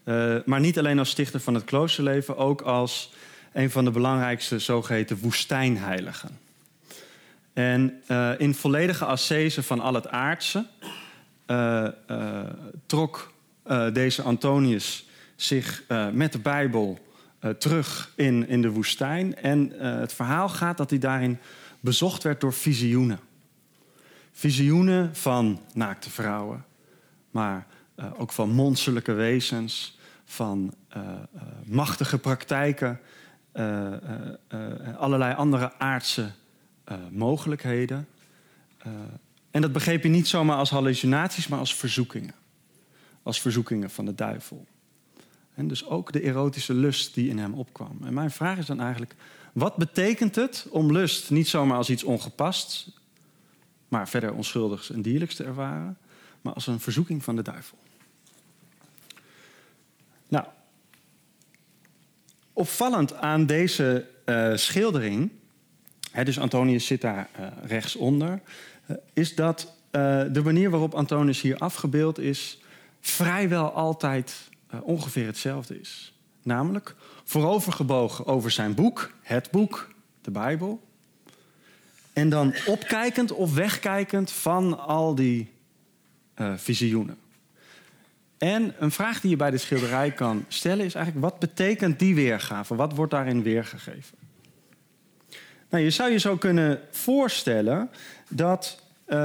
[0.03, 3.13] Uh, maar niet alleen als stichter van het kloosterleven, ook als
[3.53, 6.39] een van de belangrijkste zogeheten woestijnheiligen.
[7.55, 10.65] En uh, in volledige ascese van al het aardse
[12.85, 13.33] trok
[13.93, 16.99] deze Antonius zich met de Bijbel
[17.57, 19.35] terug in, in de woestijn.
[19.35, 21.39] En het verhaal gaat dat hij daarin
[21.79, 23.19] bezocht werd door visioenen.
[24.31, 26.65] Visioenen van naakte vrouwen,
[27.31, 27.67] maar
[28.17, 30.73] ook van monsterlijke wezens, van
[31.65, 32.99] machtige praktijken,
[34.97, 36.31] allerlei andere aardse
[37.09, 38.07] mogelijkheden.
[39.51, 42.33] en dat begreep je niet zomaar als hallucinaties, maar als verzoekingen.
[43.23, 44.65] Als verzoekingen van de duivel.
[45.53, 47.97] En dus ook de erotische lust die in hem opkwam.
[48.03, 49.15] En mijn vraag is dan eigenlijk:
[49.53, 52.89] wat betekent het om lust niet zomaar als iets ongepasts
[53.87, 55.97] maar verder onschuldigs en dierlijks te ervaren,
[56.41, 57.77] maar als een verzoeking van de duivel.
[60.27, 60.45] Nou,
[62.53, 65.31] opvallend aan deze uh, schildering,
[66.23, 68.39] dus Antonius zit daar uh, rechtsonder,
[68.87, 69.73] uh, is dat
[70.31, 72.61] de manier waarop Antonius hier afgebeeld is,
[73.01, 74.49] vrijwel altijd
[74.81, 76.13] ongeveer hetzelfde is.
[76.43, 79.89] Namelijk voorovergebogen over zijn boek, het boek,
[80.21, 80.83] de Bijbel.
[82.13, 85.51] En dan opkijkend of wegkijkend van al die
[86.55, 87.17] visioenen.
[88.37, 92.15] En een vraag die je bij de schilderij kan stellen is eigenlijk: wat betekent die
[92.15, 92.75] weergave?
[92.75, 94.24] Wat wordt daarin weergegeven?
[95.69, 97.89] Nou, je zou je zo kunnen voorstellen
[98.29, 99.17] dat uh,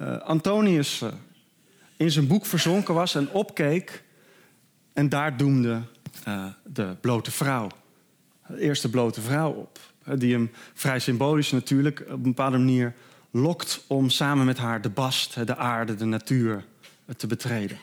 [0.00, 1.02] uh, Antonius
[1.96, 4.02] in zijn boek verzonken was en opkeek
[4.92, 5.82] en daar doemde
[6.62, 7.68] de blote vrouw,
[8.46, 9.78] de eerste blote vrouw op
[10.16, 12.94] die hem vrij symbolisch natuurlijk op een bepaalde manier
[13.30, 16.64] lokt om samen met haar de bast, de aarde, de natuur
[17.16, 17.78] te betreden.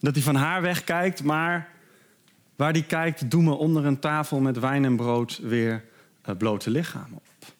[0.00, 1.68] Dat hij van haar wegkijkt, maar
[2.56, 5.84] waar hij kijkt, doemen onder een tafel met wijn en brood weer
[6.38, 7.54] blote lichamen op.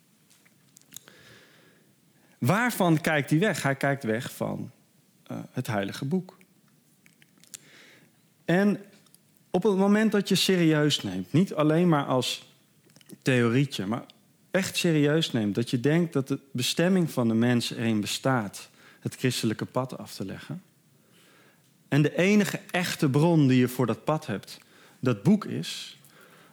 [2.39, 3.63] Waarvan kijkt hij weg?
[3.63, 4.71] Hij kijkt weg van
[5.31, 6.39] uh, het heilige boek.
[8.45, 8.81] En
[9.51, 12.55] op het moment dat je serieus neemt, niet alleen maar als
[13.23, 14.05] theorietje, maar
[14.51, 15.55] echt serieus neemt.
[15.55, 18.69] Dat je denkt dat de bestemming van de mens erin bestaat
[19.01, 20.63] het christelijke pad af te leggen.
[21.89, 24.59] En de enige echte bron die je voor dat pad hebt,
[25.01, 26.00] dat boek is,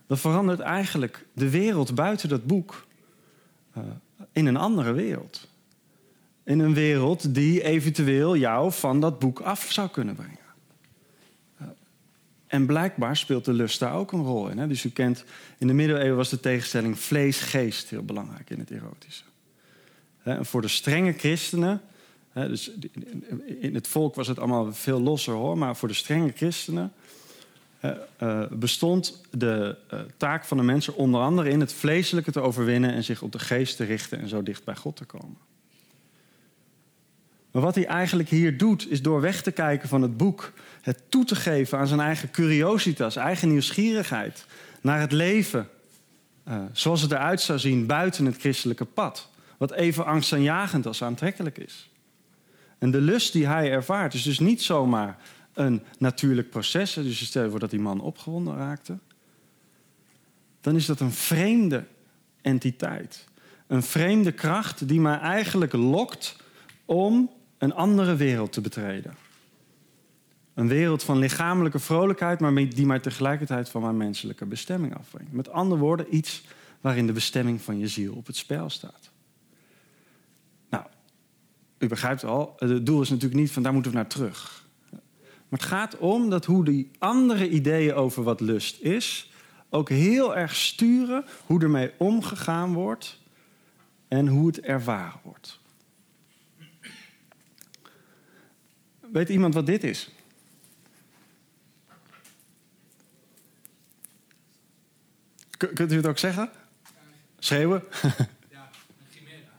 [0.07, 2.85] dan verandert eigenlijk de wereld buiten dat boek
[3.77, 3.83] uh,
[4.31, 5.47] in een andere wereld.
[6.43, 10.45] In een wereld die eventueel jou van dat boek af zou kunnen brengen.
[12.47, 14.57] En blijkbaar speelt de lust daar ook een rol in.
[14.57, 14.67] Hè?
[14.67, 15.23] Dus u kent,
[15.57, 19.23] in de middeleeuwen was de tegenstelling vlees-geest heel belangrijk in het erotische.
[20.23, 21.81] En voor de strenge christenen,
[22.33, 22.71] dus
[23.59, 26.91] in het volk was het allemaal veel losser hoor, maar voor de strenge christenen
[27.81, 32.93] uh, bestond de uh, taak van de mensen onder andere in het vleeselijke te overwinnen
[32.93, 35.37] en zich op de geest te richten en zo dicht bij God te komen.
[37.51, 41.01] Maar wat hij eigenlijk hier doet, is door weg te kijken van het boek, het
[41.09, 44.45] toe te geven aan zijn eigen curiositas, eigen nieuwsgierigheid
[44.81, 45.69] naar het leven,
[46.71, 51.89] zoals het eruit zou zien buiten het christelijke pad, wat even angstaanjagend als aantrekkelijk is.
[52.77, 55.17] En de lust die hij ervaart is dus niet zomaar
[55.57, 56.93] een natuurlijk proces.
[56.93, 58.97] Dus stel je voor dat die man opgewonden raakte.
[60.61, 61.85] Dan is dat een vreemde
[62.41, 63.27] entiteit.
[63.67, 66.35] Een vreemde kracht die mij eigenlijk lokt
[66.85, 69.15] om een andere wereld te betreden.
[70.53, 75.31] Een wereld van lichamelijke vrolijkheid, maar die mij tegelijkertijd van mijn menselijke bestemming afbrengt.
[75.31, 76.43] Met andere woorden, iets
[76.81, 79.11] waarin de bestemming van je ziel op het spel staat.
[80.69, 80.85] Nou,
[81.77, 84.66] u begrijpt al, het doel is natuurlijk niet van daar moeten we naar terug.
[85.49, 89.31] Maar het gaat om dat hoe die andere ideeën over wat lust is,
[89.69, 93.21] ook heel erg sturen hoe ermee omgegaan wordt
[94.07, 95.59] en hoe het ervaren wordt.
[99.11, 100.09] Weet iemand wat dit is?
[105.57, 106.49] K kunt u het ook zeggen?
[107.39, 107.83] Schreeuwen?
[108.49, 109.53] Ja, een chimera.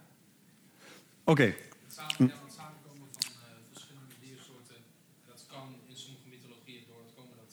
[1.23, 1.53] Oké
[2.59, 4.79] samenkomen van uh, verschillende diersoorten.
[5.31, 7.51] Dat kan in sommige mythologieën door het komen dat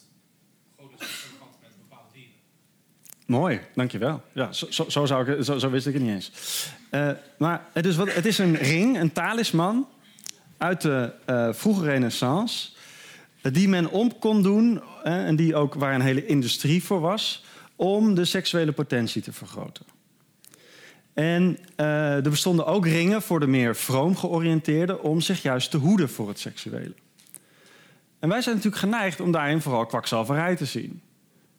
[0.77, 2.40] goden zich omvat met bepaalde dieren.
[3.27, 4.23] Mooi, dankjewel.
[4.33, 6.33] Ja, zo, zo, zo, zou ik, zo, wist ik het niet eens.
[6.91, 9.89] Uh, maar het is, het is een ring, een talisman
[10.57, 12.69] uit de uh, vroege renaissance...
[13.43, 17.45] die men om kon doen en die ook, waar een hele industrie voor was...
[17.77, 19.85] om de seksuele potentie te vergroten.
[21.15, 25.03] En er bestonden ook ringen voor de meer vroom georiënteerden...
[25.03, 26.95] om zich juist te hoeden voor het seksuele.
[28.19, 31.01] En wij zijn natuurlijk geneigd om daarin vooral kwakzalverij te zien...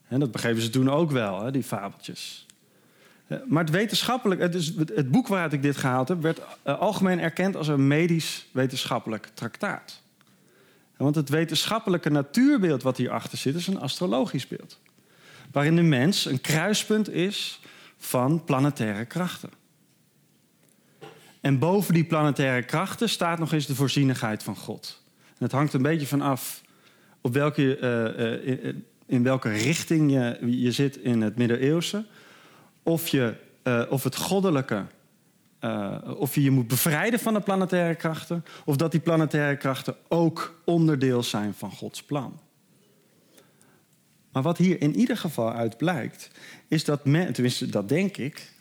[0.08, 2.46] En dat begrepen ze toen ook wel, hè, die fabeltjes.
[3.48, 7.20] Maar het wetenschappelijk, het, is, het boek waaruit ik dit gehaald heb, werd uh, algemeen
[7.20, 10.02] erkend als een medisch-wetenschappelijk traktaat.
[10.98, 14.80] Want het wetenschappelijke natuurbeeld wat hierachter zit, is een astrologisch beeld.
[15.52, 17.62] Waarin de mens een kruispunt is
[17.98, 19.50] van planetaire krachten.
[21.42, 25.04] En boven die planetaire krachten staat nog eens de voorzienigheid van God.
[25.28, 26.62] En het hangt een beetje van af
[27.22, 27.80] op welke.
[28.64, 28.76] Uh,
[29.08, 32.06] in welke richting je, je zit in het middeleeuwse.
[32.84, 34.86] Of, je, uh, of het goddelijke,
[35.62, 38.46] uh, of je je moet bevrijden van de planetaire krachten.
[38.66, 42.40] Of dat die planetaire krachten ook onderdeel zijn van Gods plan.
[44.32, 46.32] Maar wat hier in ieder geval uit blijkt,
[46.68, 48.54] is dat men, tenminste dat denk ik,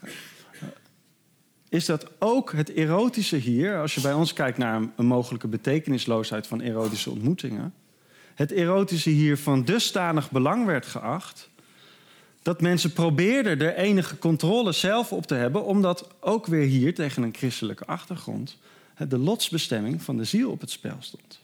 [1.69, 6.47] is dat ook het erotische hier, als je bij ons kijkt naar een mogelijke betekenisloosheid
[6.47, 7.75] van erotische ontmoetingen,
[8.37, 11.49] het erotische hier van dusdanig belang werd geacht.
[12.43, 15.65] dat mensen probeerden er enige controle zelf op te hebben.
[15.65, 18.59] omdat ook weer hier tegen een christelijke achtergrond.
[19.09, 21.41] de lotsbestemming van de ziel op het spel stond.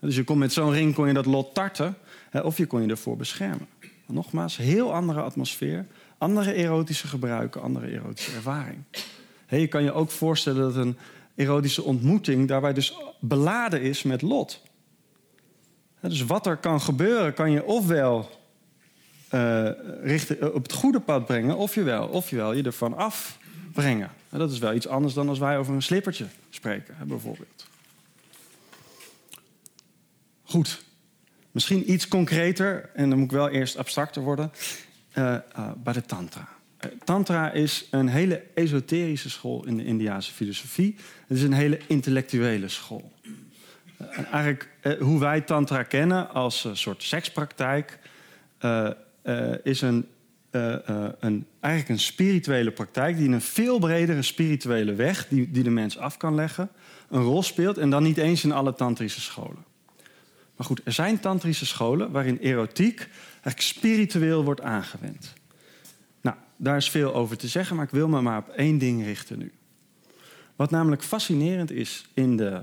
[0.00, 1.96] Dus je kon met zo'n ring kon je dat lot tarten.
[2.42, 3.66] of je kon je ervoor beschermen.
[4.06, 5.86] Nogmaals, heel andere atmosfeer.
[6.18, 8.78] andere erotische gebruiken, andere erotische ervaring.
[9.48, 10.96] je kan je ook voorstellen dat een
[11.34, 14.60] erotische ontmoeting daarbij dus beladen is met lot.
[16.08, 18.30] Dus wat er kan gebeuren, kan je ofwel
[19.34, 19.68] uh,
[20.02, 22.96] richten, eh, op het goede pad brengen, of je wel, of je, wel je ervan
[22.96, 24.10] afbrengen.
[24.28, 27.66] Dat is wel iets anders dan als wij over een slippertje spreken, bijvoorbeeld.
[30.42, 30.84] Goed,
[31.50, 34.52] misschien iets concreter, en dan moet ik wel eerst abstracter worden,
[35.14, 35.38] uh,
[35.76, 36.48] bij de Tantra.
[37.04, 40.96] Tantra is een hele esoterische school in de Indiase filosofie.
[41.26, 43.12] Het is een hele intellectuele school
[44.10, 47.98] eigenlijk eh, hoe wij tantra kennen als een soort sekspraktijk...
[48.64, 48.90] Uh,
[49.62, 50.06] is een,
[50.50, 53.16] een, eigenlijk een spirituele praktijk...
[53.16, 55.28] die een veel bredere spirituele weg...
[55.28, 56.68] Die, die de mens af kan leggen,
[57.08, 57.78] een rol speelt...
[57.78, 59.64] en dan niet eens in alle tantrische scholen.
[60.56, 65.32] Maar goed, er zijn tantrische scholen waarin erotiek eigenlijk spiritueel wordt aangewend.
[66.20, 69.04] Nou, daar is veel over te zeggen, maar ik wil me maar op één ding
[69.04, 69.52] richten nu.
[70.56, 72.62] Wat namelijk fascinerend is in de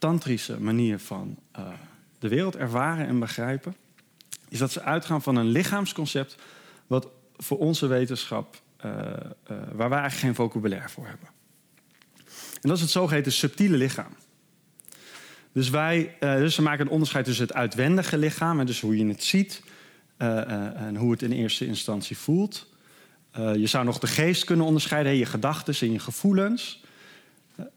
[0.00, 1.68] tantrische manier van uh,
[2.18, 3.76] de wereld ervaren en begrijpen,
[4.48, 6.36] is dat ze uitgaan van een lichaamsconcept
[6.86, 9.02] wat voor onze wetenschap, uh, uh,
[9.72, 11.28] waar wij eigenlijk geen vocabulaire voor hebben.
[12.62, 14.12] En dat is het zogeheten subtiele lichaam.
[15.52, 19.06] Dus, wij, dus ze maken een onderscheid tussen het uitwendige lichaam, en dus hoe je
[19.06, 19.62] het ziet
[20.16, 22.66] en hoe het in eerste instantie voelt.
[23.32, 26.82] je zou nog de geest kunnen onderscheiden, je gedachten en je gevoelens.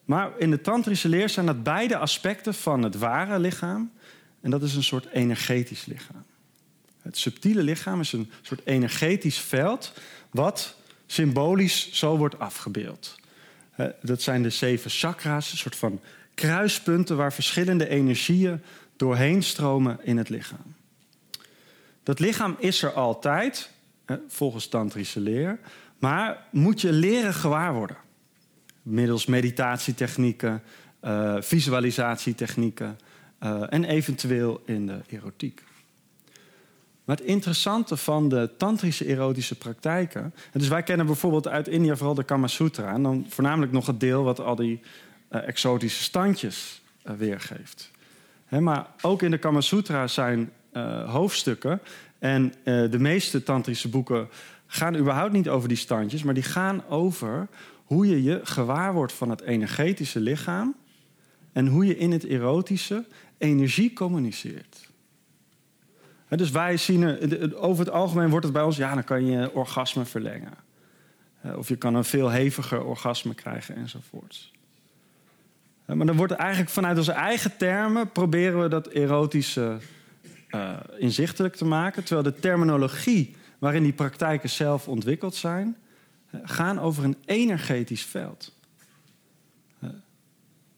[0.06, 3.92] Maar in de tantrische leer zijn dat beide aspecten van het ware lichaam.
[4.42, 6.24] En dat is een soort energetisch lichaam.
[7.02, 9.94] Het subtiele lichaam is een soort energetisch veld
[10.32, 13.16] wat symbolisch zo wordt afgebeeld.
[14.02, 16.00] Dat zijn de zeven chakra's, een soort van
[16.34, 18.62] kruispunten waar verschillende energieën
[18.96, 20.76] doorheen stromen in het lichaam.
[22.04, 23.70] Dat lichaam is er altijd,
[24.28, 25.60] volgens tantrische leer,
[26.00, 27.98] maar moet je leren gewaar worden
[28.84, 30.62] middels meditatietechnieken,
[31.04, 33.00] uh, visualisatietechnieken
[33.44, 35.64] uh, en eventueel in de erotiek.
[37.04, 40.34] Maar het interessante van de tantrische erotische praktijken.
[40.52, 42.94] Dus wij kennen bijvoorbeeld uit India vooral de Kama Sutra.
[42.94, 44.82] En dan voornamelijk nog het deel wat al die
[45.32, 46.82] uh, exotische standjes
[47.18, 47.92] weergeeft.
[48.46, 50.52] He, maar ook in de Kama Sutra zijn
[51.06, 51.80] hoofdstukken.
[52.20, 54.30] En de meeste tantrische boeken
[54.68, 57.48] gaan überhaupt niet over die standjes, maar die gaan over
[57.94, 60.76] hoe je je gewaar wordt van het energetische lichaam
[61.52, 63.06] en hoe je in het erotische
[63.38, 64.90] energie communiceert.
[66.30, 69.54] dus wij zien, er, over het algemeen wordt het bij ons, ja, dan kan je
[69.54, 70.54] orgasme verlengen.
[71.56, 74.52] Of je kan een veel heviger orgasme krijgen enzovoorts.
[75.86, 79.78] Maar dan wordt eigenlijk vanuit onze eigen termen proberen we dat erotische
[80.50, 82.04] uh, inzichtelijk te maken.
[82.04, 85.78] Terwijl de terminologie waarin die praktijken zelf ontwikkeld zijn,
[86.44, 88.54] gaan over een energetisch veld.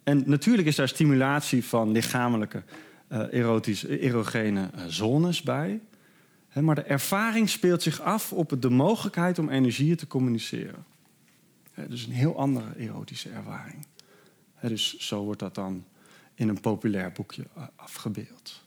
[0.04, 2.64] En natuurlijk is daar stimulatie van lichamelijke
[3.10, 5.82] uh, erotische, erogene uh, zones bij.
[6.54, 10.86] Maar de ervaring speelt zich af op de mogelijkheid om energieën te communiceren.
[11.88, 13.88] Dus een heel andere erotische ervaring.
[14.62, 15.86] Dus zo wordt dat dan
[16.36, 18.64] in een populair boekje eh, afgebeeld.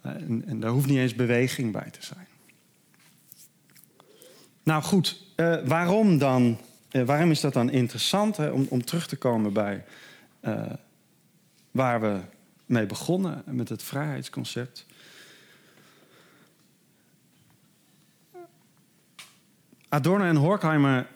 [0.00, 2.26] En, en daar hoeft niet eens beweging bij te zijn.
[4.62, 6.58] Nou goed, eh, waarom dan?
[6.90, 8.36] eh, waarom is dat dan interessant?
[8.36, 8.48] Hè?
[8.48, 9.84] Om, om terug te komen bij
[10.40, 10.62] eh,
[11.70, 12.18] waar we
[12.66, 14.86] mee begonnen met het vrijheidsconcept.
[19.88, 21.06] Adorno en Horkheimer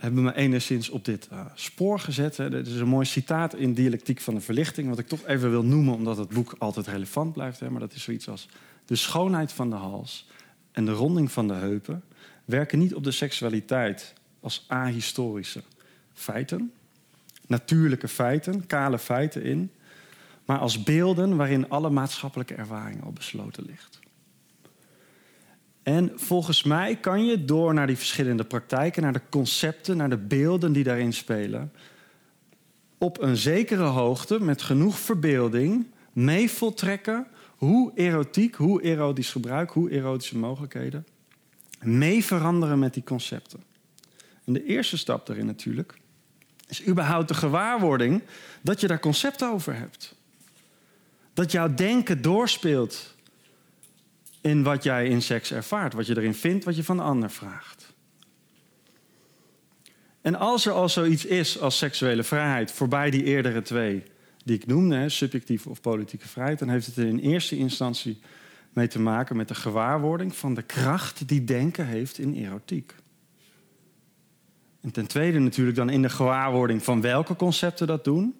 [0.00, 2.36] hebben me enigszins op dit spoor gezet.
[2.36, 2.50] Hè.
[2.50, 5.64] Dit is een mooi citaat in Dialectiek van de Verlichting, wat ik toch even wil
[5.64, 7.60] noemen, omdat het boek altijd relevant blijft.
[7.60, 7.70] Hè.
[7.70, 8.48] Maar dat is zoiets als:
[8.84, 10.28] De schoonheid van de hals
[10.72, 12.02] en de ronding van de heupen
[12.50, 15.62] werken niet op de seksualiteit als ahistorische
[16.12, 16.72] feiten,
[17.46, 19.70] natuurlijke feiten, kale feiten in,
[20.44, 23.98] maar als beelden waarin alle maatschappelijke ervaring al besloten ligt.
[25.82, 30.16] En volgens mij kan je door naar die verschillende praktijken, naar de concepten, naar de
[30.16, 31.72] beelden die daarin spelen,
[32.98, 37.26] op een zekere hoogte met genoeg verbeelding mee voltrekken
[37.56, 41.06] hoe erotiek, hoe erotisch gebruik, hoe erotische mogelijkheden
[41.80, 43.62] mee veranderen met die concepten.
[44.44, 45.98] En de eerste stap daarin natuurlijk
[46.66, 48.22] is überhaupt de gewaarwording
[48.62, 50.14] dat je daar concepten over hebt.
[51.34, 53.14] Dat jouw denken doorspeelt
[54.40, 57.30] in wat jij in seks ervaart, wat je erin vindt, wat je van de ander
[57.30, 57.92] vraagt.
[60.20, 64.02] En als er al zoiets is als seksuele vrijheid, voorbij die eerdere twee
[64.44, 68.20] die ik noemde, subjectieve of politieke vrijheid, dan heeft het in eerste instantie
[68.72, 72.94] mee te maken met de gewaarwording van de kracht die denken heeft in erotiek.
[74.80, 78.34] En ten tweede natuurlijk dan in de gewaarwording van welke concepten dat doen.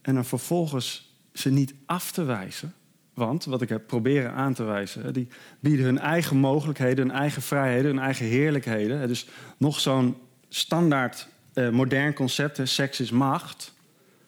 [0.00, 2.74] En dan vervolgens ze niet af te wijzen.
[3.14, 5.28] Want wat ik heb proberen aan te wijzen, die
[5.60, 9.08] bieden hun eigen mogelijkheden, hun eigen vrijheden, hun eigen heerlijkheden.
[9.08, 9.26] Dus
[9.56, 10.16] nog zo'n
[10.48, 13.72] standaard eh, modern concept, seks is macht.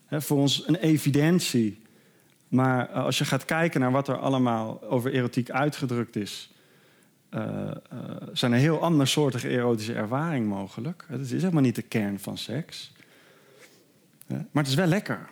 [0.06, 1.82] Hè, voor ons een evidentie.
[2.56, 6.50] Maar eh, als je gaat kijken naar wat er allemaal over erotiek uitgedrukt is,
[7.30, 8.00] uh, uh,
[8.32, 11.04] zijn er heel andersoortige erotische ervaringen mogelijk.
[11.08, 12.92] Het is helemaal niet de kern van seks.
[14.26, 15.28] maar het is wel lekker.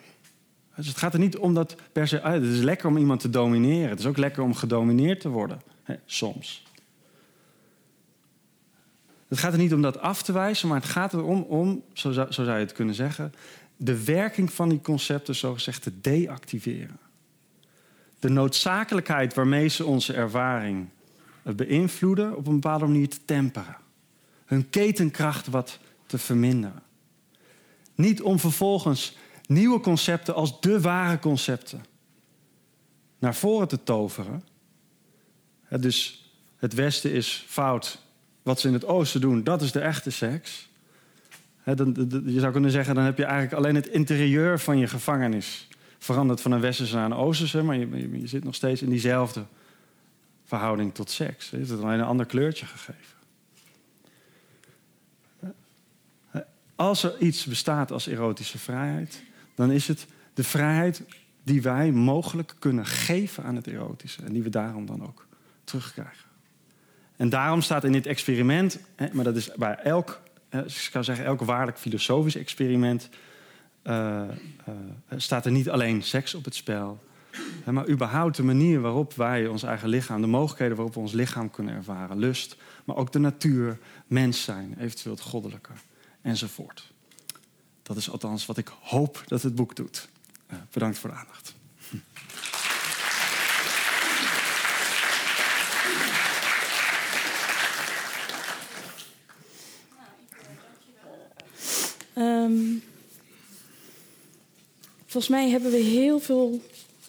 [0.76, 2.20] Dus het gaat er niet om dat per se.
[2.20, 3.88] Het is lekker om iemand te domineren.
[3.88, 5.60] Het is ook lekker om gedomineerd te worden.
[6.04, 6.62] Soms.
[9.28, 12.12] Het gaat er niet om dat af te wijzen, maar het gaat erom om, zo
[12.12, 13.32] zo zou je het kunnen zeggen,
[13.76, 16.98] de werking van die concepten zogezegd te deactiveren.
[18.24, 20.88] De noodzakelijkheid waarmee ze onze ervaring
[21.42, 23.76] beïnvloeden op een bepaalde manier te temperen.
[24.44, 26.82] Hun ketenkracht wat te verminderen.
[27.94, 29.16] Niet om vervolgens
[29.46, 31.84] nieuwe concepten als de ware concepten
[33.18, 34.44] naar voren te toveren.
[35.68, 37.98] Dus het Westen is fout.
[38.42, 40.68] Wat ze in het Oosten doen, dat is de echte seks.
[41.64, 45.68] Je zou kunnen zeggen, dan heb je eigenlijk alleen het interieur van je gevangenis
[46.04, 49.44] veranderd van een westerse naar een oosterse, maar je, je zit nog steeds in diezelfde
[50.44, 51.50] verhouding tot seks.
[51.50, 53.14] Je het alleen een ander kleurtje gegeven.
[56.74, 59.22] Als er iets bestaat als erotische vrijheid,
[59.54, 61.02] dan is het de vrijheid
[61.42, 64.22] die wij mogelijk kunnen geven aan het erotische.
[64.22, 65.26] En die we daarom dan ook
[65.64, 66.28] terugkrijgen.
[67.16, 68.78] En daarom staat in dit experiment,
[69.12, 73.08] maar dat is bij elk, ik zou zeggen, elk waarlijk filosofisch experiment,
[73.84, 74.22] uh,
[74.68, 74.74] uh,
[75.16, 76.98] staat er niet alleen seks op het spel,
[77.64, 81.50] maar überhaupt de manier waarop wij ons eigen lichaam, de mogelijkheden waarop we ons lichaam
[81.50, 85.72] kunnen ervaren, lust, maar ook de natuur, mens zijn, eventueel het goddelijke
[86.22, 86.92] enzovoort.
[87.82, 90.08] Dat is althans wat ik hoop dat het boek doet.
[90.52, 91.54] Uh, bedankt voor de aandacht.
[102.16, 102.82] Um,
[105.14, 106.60] volgens mij hebben we heel veel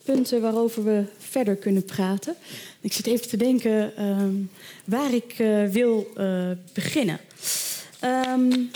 [0.03, 2.35] punten waarover we verder kunnen praten.
[2.81, 4.49] Ik zit even te denken um,
[4.83, 7.19] waar ik uh, wil uh, beginnen.
[8.03, 8.71] Um,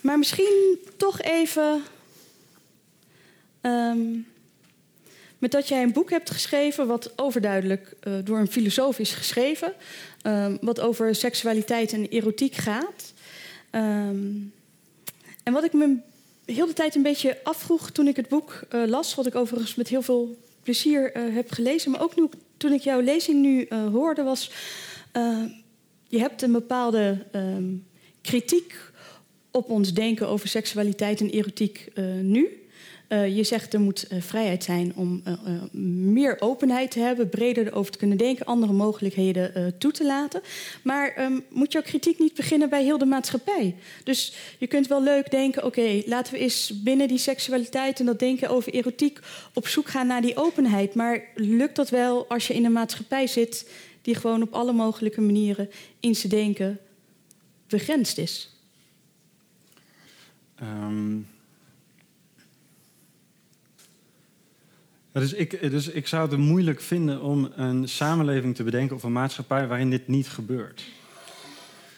[0.00, 1.82] maar misschien toch even.
[3.62, 4.26] Um,
[5.38, 9.74] met dat jij een boek hebt geschreven, wat overduidelijk uh, door een filosoof is geschreven,
[10.60, 13.12] wat over seksualiteit en erotiek gaat.
[15.42, 15.96] En wat ik me
[16.52, 19.74] heel de tijd een beetje afvroeg toen ik het boek uh, las, wat ik overigens
[19.74, 23.68] met heel veel plezier uh, heb gelezen, maar ook nu, toen ik jouw lezing nu
[23.92, 24.50] hoorde, was:
[26.08, 27.26] je hebt een bepaalde
[28.20, 28.74] kritiek
[29.50, 31.92] op ons denken over seksualiteit en erotiek
[32.22, 32.59] nu.
[33.10, 35.34] Eh, je zegt er moet eh, vrijheid zijn om eh,
[35.72, 40.40] meer openheid te hebben, breder erover te kunnen denken, andere mogelijkheden toe te laten.
[40.82, 43.76] Maar ehm, moet jouw kritiek niet beginnen bij heel de maatschappij?
[44.04, 48.18] Dus je kunt wel leuk denken: oké, laten we eens binnen die seksualiteit en dat
[48.18, 49.18] denken over erotiek
[49.54, 50.94] op zoek gaan naar die openheid.
[50.94, 53.70] Maar lukt dat wel als je in een maatschappij zit
[54.02, 56.78] die gewoon op alle mogelijke manieren in zijn denken
[57.66, 58.50] begrensd is?
[60.54, 61.16] Ehm,
[65.12, 69.12] dus, ik, dus ik zou het moeilijk vinden om een samenleving te bedenken of een
[69.12, 70.82] maatschappij waarin dit niet gebeurt.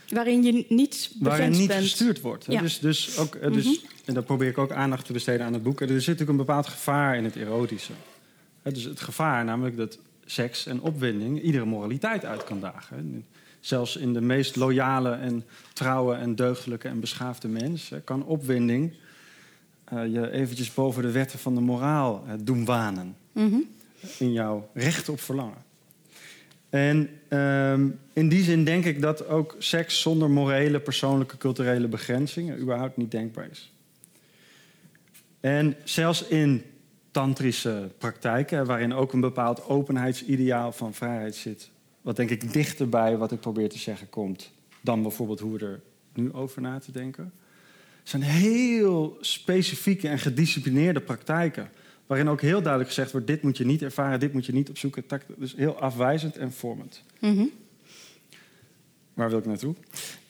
[0.08, 1.82] Waarin je niet Waarin niet bent.
[1.82, 2.44] gestuurd wordt.
[2.48, 2.60] Ja.
[2.60, 3.74] Dus, dus ook, eh, dus, Mhm.
[4.04, 5.80] En daar probeer ik ook aandacht te besteden aan het boek.
[5.80, 7.92] Er zit natuurlijk een bepaald gevaar in het erotische.
[8.62, 13.24] Dus het gevaar namelijk dat seks en opwinding iedere moraliteit uit kan dagen.
[13.60, 18.92] Zelfs in de meest loyale en trouwe en deugdelijke en beschaafde mens kan opwinding
[19.92, 23.58] eh, je eventjes boven de wetten van de moraal eh, doen wanen Mhm.
[24.18, 25.64] in jouw recht op verlangen.
[26.70, 32.60] En ehm, in die zin denk ik dat ook seks zonder morele, persoonlijke, culturele begrenzingen
[32.60, 33.72] überhaupt niet denkbaar is.
[35.40, 36.62] En zelfs in
[37.10, 41.70] tantrische praktijken, waarin ook een bepaald openheidsideaal van vrijheid zit,
[42.00, 45.80] wat denk ik dichterbij wat ik probeer te zeggen komt, dan bijvoorbeeld hoe we er
[46.14, 47.32] nu over na te denken,
[48.02, 51.70] zijn heel specifieke en gedisciplineerde praktijken.
[52.06, 54.68] Waarin ook heel duidelijk gezegd wordt: dit moet je niet ervaren, dit moet je niet
[54.68, 55.04] opzoeken.
[55.36, 57.02] Dus heel afwijzend en vormend.
[57.18, 57.44] Mhm.
[59.14, 59.74] Waar wil ik naartoe?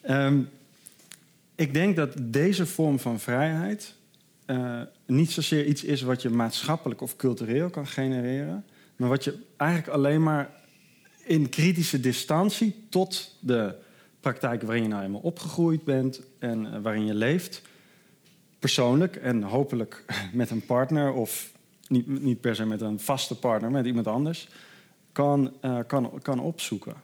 [0.01, 0.41] Ehm,
[1.55, 3.95] ik denk dat deze vorm van vrijheid
[4.45, 8.65] eh, niet zozeer iets is wat je maatschappelijk of cultureel kan genereren,
[8.97, 10.51] maar wat je eigenlijk alleen maar
[11.25, 13.75] in kritische distantie tot de
[14.23, 17.63] praktijken waarin je nou eenmaal opgegroeid bent en eh, waarin je leeft,
[18.59, 21.53] persoonlijk en hopelijk met een partner of
[21.89, 24.49] niet, niet per se met een vaste partner, met iemand anders,
[25.13, 26.95] kan, eh, kan, kan opzoeken.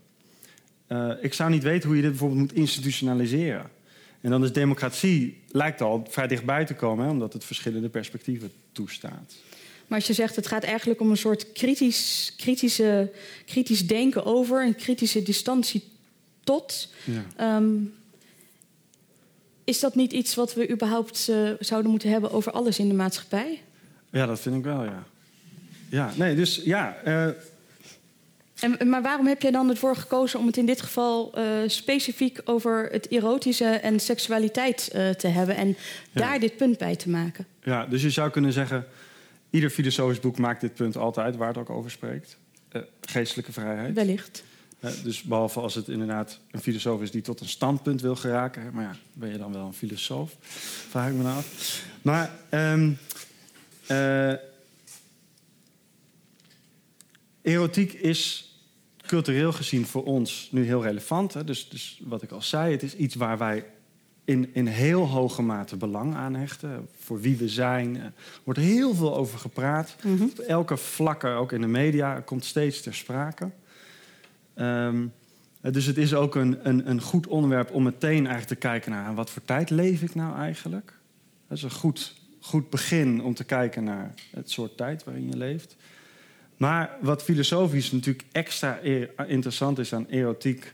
[0.87, 3.71] Eh, ik zou niet weten hoe je dit bijvoorbeeld moet institutionaliseren.
[4.21, 8.53] En dan is democratie, lijkt al vrij dichtbij te komen, hè, omdat het verschillende perspectieven
[8.73, 9.35] toestaat.
[9.87, 13.12] Maar als je zegt het gaat eigenlijk om een soort kritisch, kritische,
[13.47, 15.83] kritisch denken over, een kritische distantie
[16.49, 16.88] tot.
[17.05, 17.24] Ja.
[17.36, 17.74] Ehm,
[19.64, 22.94] is dat niet iets wat we überhaupt eh, zouden moeten hebben over alles in de
[22.94, 23.62] maatschappij?
[24.11, 25.03] ja, dat vind ik wel, ja.
[25.88, 26.96] Ja, nee, dus ja.
[27.05, 27.26] eh,
[28.61, 32.40] En, maar waarom heb jij dan ervoor gekozen om het in dit geval eh, specifiek
[32.44, 34.88] over het erotische en seksualiteit
[35.18, 35.74] te hebben en Ja.
[36.12, 37.46] daar dit punt bij te maken?
[37.62, 38.86] ja, dus je zou kunnen zeggen,
[39.51, 42.36] ieder filosofisch boek maakt dit punt altijd, waar het ook over spreekt.
[43.01, 43.94] Geestelijke vrijheid.
[43.94, 44.42] Wellicht.
[44.81, 48.70] Eh, dus behalve als het inderdaad een filosoof is die tot een standpunt wil geraken.
[48.72, 50.37] Maar ja, ben je dan wel een filosoof?
[50.89, 51.83] Vraag ik me nou af.
[52.03, 52.31] Maar
[53.87, 54.33] eh,
[57.43, 58.53] erotiek is
[59.07, 61.35] cultureel gezien voor ons nu heel relevant.
[61.35, 61.45] Hè?
[61.45, 63.64] Dus, dus wat ik al zei, het is iets waar wij
[64.24, 66.89] in, in heel hoge mate belang aan hechten.
[66.99, 67.97] Voor wie we zijn.
[67.97, 68.12] Er
[68.45, 69.97] wordt heel veel over gepraat.
[70.03, 70.22] Mhm.
[70.22, 73.51] Op elke vlakke, ook in de media, komt steeds ter sprake.
[74.59, 75.07] Ehm,
[75.61, 79.15] dus het is ook een, een, een goed onderwerp om meteen eigenlijk te kijken naar
[79.15, 80.93] wat voor tijd leef ik nou eigenlijk.
[81.49, 85.37] Dat is een goed, goed begin om te kijken naar het soort tijd waarin je
[85.37, 85.77] leeft.
[86.57, 88.79] Maar wat filosofisch natuurlijk extra
[89.27, 90.73] interessant is aan erotiek,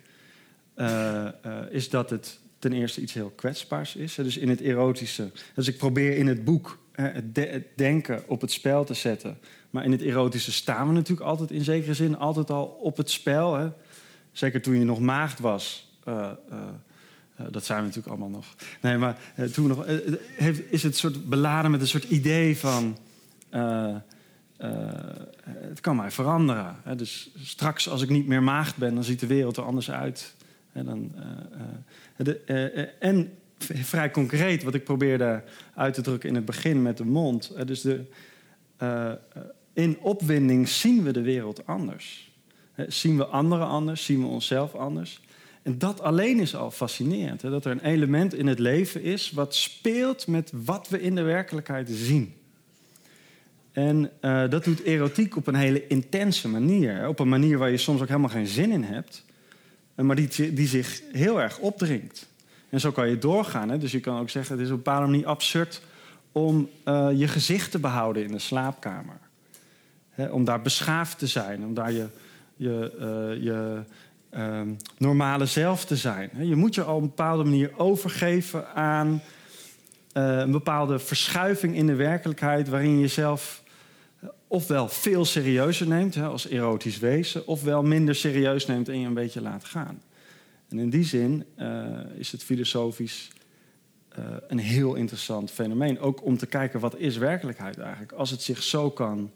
[0.74, 1.32] eh, eh,
[1.70, 4.14] is dat het ten eerste iets heel kwetsbaars is.
[4.14, 5.30] Dus in het erotische.
[5.54, 7.34] Dus ik probeer in het boek het
[7.76, 9.38] denken op het spel te zetten.
[9.74, 13.10] Maar in het erotische staan we natuurlijk altijd in zekere zin altijd al op het
[13.10, 13.54] spel.
[13.54, 13.68] Hè?
[14.32, 15.92] Zeker toen je nog maagd was.
[16.04, 16.58] eh, eh,
[17.36, 18.54] eh, dat zijn we natuurlijk allemaal nog.
[18.80, 19.18] Nee, maar
[19.52, 19.84] toen nog,
[20.34, 22.98] heeft, is het soort beladen met een soort idee van.
[25.56, 26.76] het kan mij veranderen.
[26.82, 26.96] Hè?
[26.96, 30.34] Dus straks, als ik niet meer maagd ben, dan ziet de wereld er anders uit.
[30.72, 31.12] Hè, dan,
[32.16, 32.38] de,
[32.98, 35.42] en vrij concreet, wat ik probeerde
[35.74, 37.66] uit te drukken in het begin met de mond.
[37.66, 38.04] dus de,
[39.74, 42.32] in opwinding zien we de wereld anders.
[42.76, 45.20] Zien we anderen anders, zien we onszelf anders.
[45.62, 47.40] En dat alleen is al fascinerend.
[47.40, 51.22] Dat er een element in het leven is wat speelt met wat we in de
[51.22, 52.34] werkelijkheid zien.
[53.72, 57.08] En eh, dat doet erotiek op een hele intense manier.
[57.08, 59.24] Op een manier waar je soms ook helemaal geen zin in hebt.
[59.94, 62.26] eh, Maar die, die zich heel erg opdringt.
[62.68, 63.78] En zo kan je doorgaan.
[63.78, 65.82] Dus je kan ook zeggen, het is op een bepaalde manier absurd
[66.32, 69.18] om eh, je gezicht te behouden in de slaapkamer.
[70.30, 72.06] Om daar beschaafd te zijn, om daar je,
[72.56, 73.82] je, eh, je
[74.30, 76.30] ehm, normale zelf te zijn.
[76.38, 79.22] Je moet je op een bepaalde manier overgeven aan
[80.12, 83.62] eh, een bepaalde verschuiving in de werkelijkheid waarin je jezelf
[84.20, 89.14] eh, ofwel veel serieuzer neemt als erotisch wezen, ofwel minder serieus neemt en je een
[89.14, 90.02] beetje laat gaan.
[90.68, 91.44] En in die zin
[92.16, 93.30] is het filosofisch
[94.48, 96.00] een heel interessant fenomeen.
[96.00, 98.12] Ook om te kijken wat is werkelijkheid eigenlijk.
[98.12, 99.30] Als het zich zo kan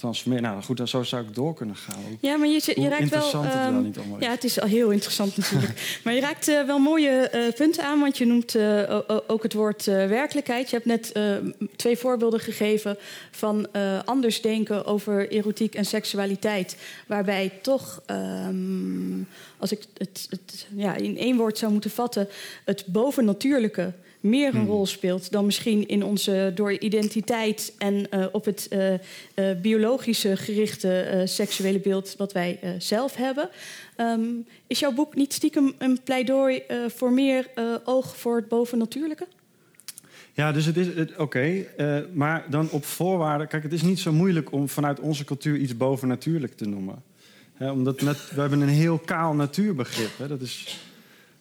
[0.00, 0.44] transformeren.
[0.44, 1.94] Nou goed, dan zo zou ik door kunnen gaan.
[2.20, 3.00] Ja, maar je, je raakt wel.
[3.00, 4.24] interessant het wel ehm, niet allemaal is.
[4.24, 5.72] ja, het is al heel interessant natuurlijk.
[6.04, 9.52] maar je raakt eh, wel mooie eh, punten aan, want je noemt eh, ook het
[9.52, 10.70] woord werkelijkheid.
[10.70, 11.36] Je hebt net eh,
[11.76, 12.96] twee voorbeelden gegeven
[13.30, 13.68] van
[14.04, 16.76] anders denken over erotiek en seksualiteit.
[17.06, 19.22] Waarbij toch, ehm,
[19.58, 22.28] als ik het, het ja, in één woord zou moeten vatten,
[22.64, 24.66] het bovennatuurlijke meer een Hmm.
[24.68, 29.00] rol speelt dan misschien in onze door identiteit en eh, op het eh, eh,
[29.62, 33.48] biologische gerichte seksuele beeld wat wij zelf hebben.
[33.96, 34.20] Ehm,
[34.66, 37.46] is jouw boek niet stiekem een pleidooi voor meer
[37.84, 39.26] oog voor het bovennatuurlijke?
[40.32, 41.64] Ja, dus het is het- oké,
[42.12, 43.48] maar dan op voorwaarden.
[43.48, 47.02] Kijk, het is niet zo moeilijk om vanuit onze cultuur iets bovennatuurlijk te noemen.
[47.58, 50.10] Omdat we hebben een heel kaal natuurbegrip.
[50.18, 50.78] Hè, dat is,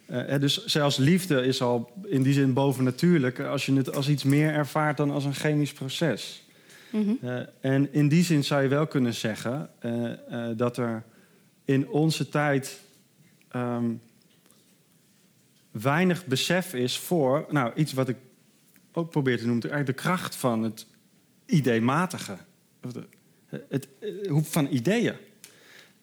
[0.10, 4.24] eh, dus zelfs liefde is al in die zin bovennatuurlijk als je het als iets
[4.24, 6.44] meer ervaart dan als een chemisch proces.
[7.22, 10.12] Eh, en in die zin zou je wel kunnen zeggen eh,
[10.50, 11.04] eh, dat er
[11.66, 12.80] in onze tijd
[13.50, 13.92] ehm,
[15.72, 18.18] weinig besef is voor nou, iets wat ik
[18.92, 20.86] ook probeer te noemen, eigenlijk de kracht van het
[21.46, 22.38] ideematige.
[22.84, 23.08] Of de-
[23.46, 25.16] Het, het hoep van ideeën.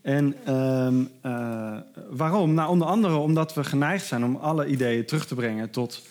[0.06, 1.78] En ehm, eh,
[2.10, 2.54] waarom?
[2.54, 6.02] Nou, onder andere omdat we geneigd zijn om alle ideeën terug te brengen tot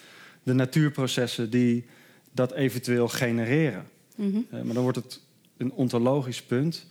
[0.43, 1.86] de natuurprocessen die
[2.32, 3.88] dat eventueel genereren.
[4.16, 4.38] Mhm.
[4.50, 5.22] Eh, maar dan wordt het
[5.58, 6.86] een ontologisch punt.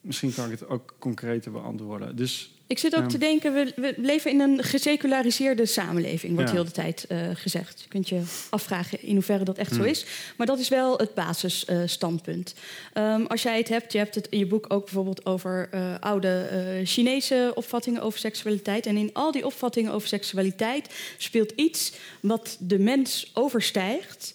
[0.00, 2.16] Misschien kan ik het ook concreter beantwoorden.
[2.16, 3.06] Dus Ik zit ook Ja.
[3.08, 6.54] te denken, we, we leven in een geseculariseerde samenleving, wordt Ja.
[6.54, 7.80] heel de tijd eh, gezegd.
[7.82, 9.86] Je kunt je afvragen in hoeverre dat echt zo Hmm.
[9.86, 10.04] is.
[10.36, 12.54] Maar dat is wel het basisstandpunt.
[12.92, 15.94] Ehm, als jij het hebt, je hebt het in je boek ook bijvoorbeeld over eh,
[16.00, 18.86] oude eh, Chinese opvattingen over seksualiteit.
[18.86, 24.34] En in al die opvattingen over seksualiteit speelt iets wat de mens overstijgt,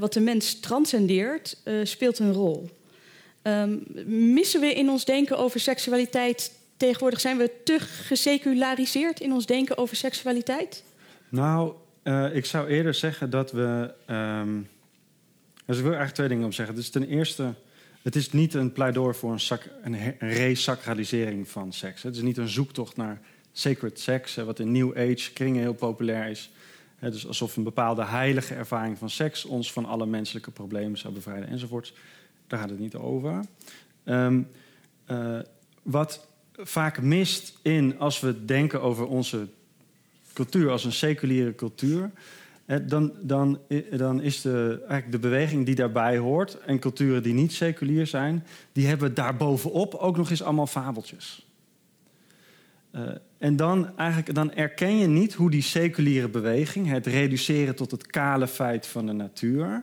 [0.00, 2.68] wat de mens transcendeert, speelt een rol.
[3.42, 3.76] Ehm,
[4.32, 7.20] missen we in ons denken over seksualiteit tegenwoordig?
[7.20, 10.84] Zijn we te geseculariseerd in ons denken over seksualiteit?
[11.28, 11.72] Nou,
[12.02, 13.94] eh, ik zou eerder zeggen dat we.
[14.06, 14.60] ehm,
[15.66, 16.74] dus ik wil eigenlijk twee dingen op zeggen.
[16.74, 17.54] Dus ten eerste,
[18.02, 22.02] het is niet een pleidooi voor een, sac, een, resacralisering van seks.
[22.02, 23.20] Het is niet een zoektocht naar
[23.52, 26.50] sacred hè, wat in New Age kringen heel populair is.
[27.00, 31.48] Dus alsof een bepaalde heilige ervaring van seks ons van alle menselijke problemen zou bevrijden
[31.48, 31.92] enzovoorts.
[32.46, 33.44] Daar gaat het niet over.
[34.04, 34.42] Ehm,
[35.04, 35.38] eh,
[35.82, 36.27] wat
[36.58, 39.48] vaak mist in als we denken over onze
[40.32, 42.10] cultuur als een seculiere cultuur,
[42.82, 47.52] dan, dan, dan is de, eigenlijk de beweging die daarbij hoort en culturen die niet
[47.52, 51.46] seculier zijn, die hebben daarbovenop ook nog eens allemaal fabeltjes.
[52.90, 53.02] Eh,
[53.38, 58.06] en dan, eigenlijk, dan erken je niet hoe die seculiere beweging, het reduceren tot het
[58.06, 59.82] kale feit van de natuur,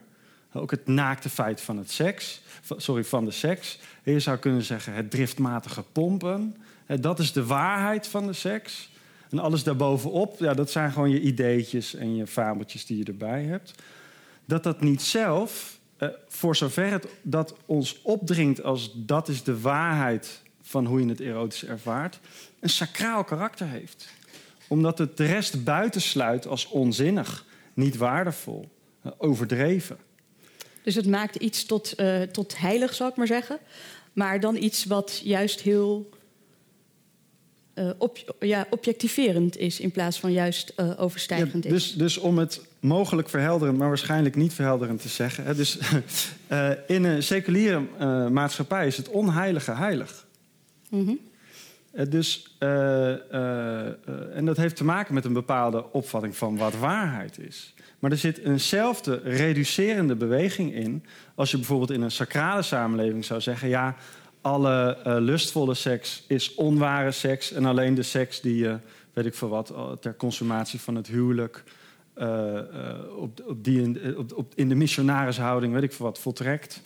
[0.54, 2.42] ook het naakte feit van het seks,
[2.78, 3.80] sorry, van de seks.
[4.04, 6.56] Je zou kunnen zeggen het driftmatige pompen.
[6.86, 8.90] Eh, Dat is de waarheid van de seks.
[9.30, 13.44] En alles daarbovenop, ja, dat zijn gewoon je ideetjes en je fabeltjes die je erbij
[13.44, 13.74] hebt.
[14.46, 19.60] Dat dat niet zelf, eh, voor zover het dat ons opdringt als dat is de
[19.60, 22.20] waarheid van hoe je het erotisch ervaart,
[22.60, 24.08] een sacraal karakter heeft.
[24.68, 28.70] Omdat het de rest buitensluit als onzinnig, niet waardevol,
[29.02, 29.98] eh, overdreven.
[30.84, 31.96] Dus het maakt iets tot,
[32.32, 33.60] tot heilig, zou ik maar zeggen.
[34.14, 36.10] Maar dan iets wat juist heel
[37.76, 37.90] eh,
[38.40, 39.80] ja, objectiverend is...
[39.80, 41.84] in plaats van juist eh, overstijgend Ja, is.
[41.84, 45.44] dus, dus om het mogelijk verhelderend, maar waarschijnlijk niet verhelderend te zeggen.
[45.44, 45.78] Hè, dus,
[46.48, 47.80] eh, in een seculiere
[48.30, 50.26] maatschappij is het onheilige heilig.
[50.90, 51.14] Mhm.
[52.10, 52.56] Dus,
[54.34, 57.74] en dat heeft te maken met een bepaalde opvatting van wat waarheid is.
[58.00, 61.06] Maar er zit eenzelfde reducerende beweging in.
[61.36, 63.96] Als je bijvoorbeeld in een sacrale samenleving zou zeggen: ja,
[64.46, 67.52] alle eh, lustvolle seks is onware seks.
[67.52, 68.78] En alleen de seks die je,
[69.14, 71.64] weet ik veel wat, eh, ter consumatie van het huwelijk.
[72.14, 76.20] eh, eh, op, op die in, op, op, in de missionarishouding, weet ik veel wat,
[76.20, 76.82] voltrekt,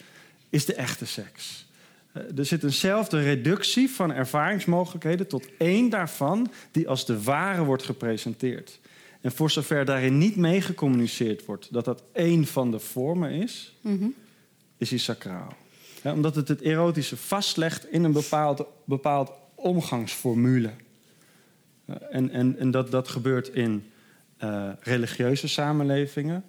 [0.49, 1.68] is de echte seks.
[2.12, 7.84] Eh, Er zit eenzelfde reductie van ervaringsmogelijkheden tot één daarvan die als de ware wordt
[7.84, 8.80] gepresenteerd.
[9.22, 13.76] En voor zover daarin niet mee gecommuniceerd wordt dat dat één van de vormen is,
[13.82, 14.07] Mhm.
[14.78, 15.55] is die sacraal.
[16.04, 20.70] Ja, omdat het het erotische vastlegt in een bepaald, bepaald omgangsformule.
[22.10, 23.84] En en, en dat, dat gebeurt in
[24.38, 26.43] eh, religieuze samenlevingen.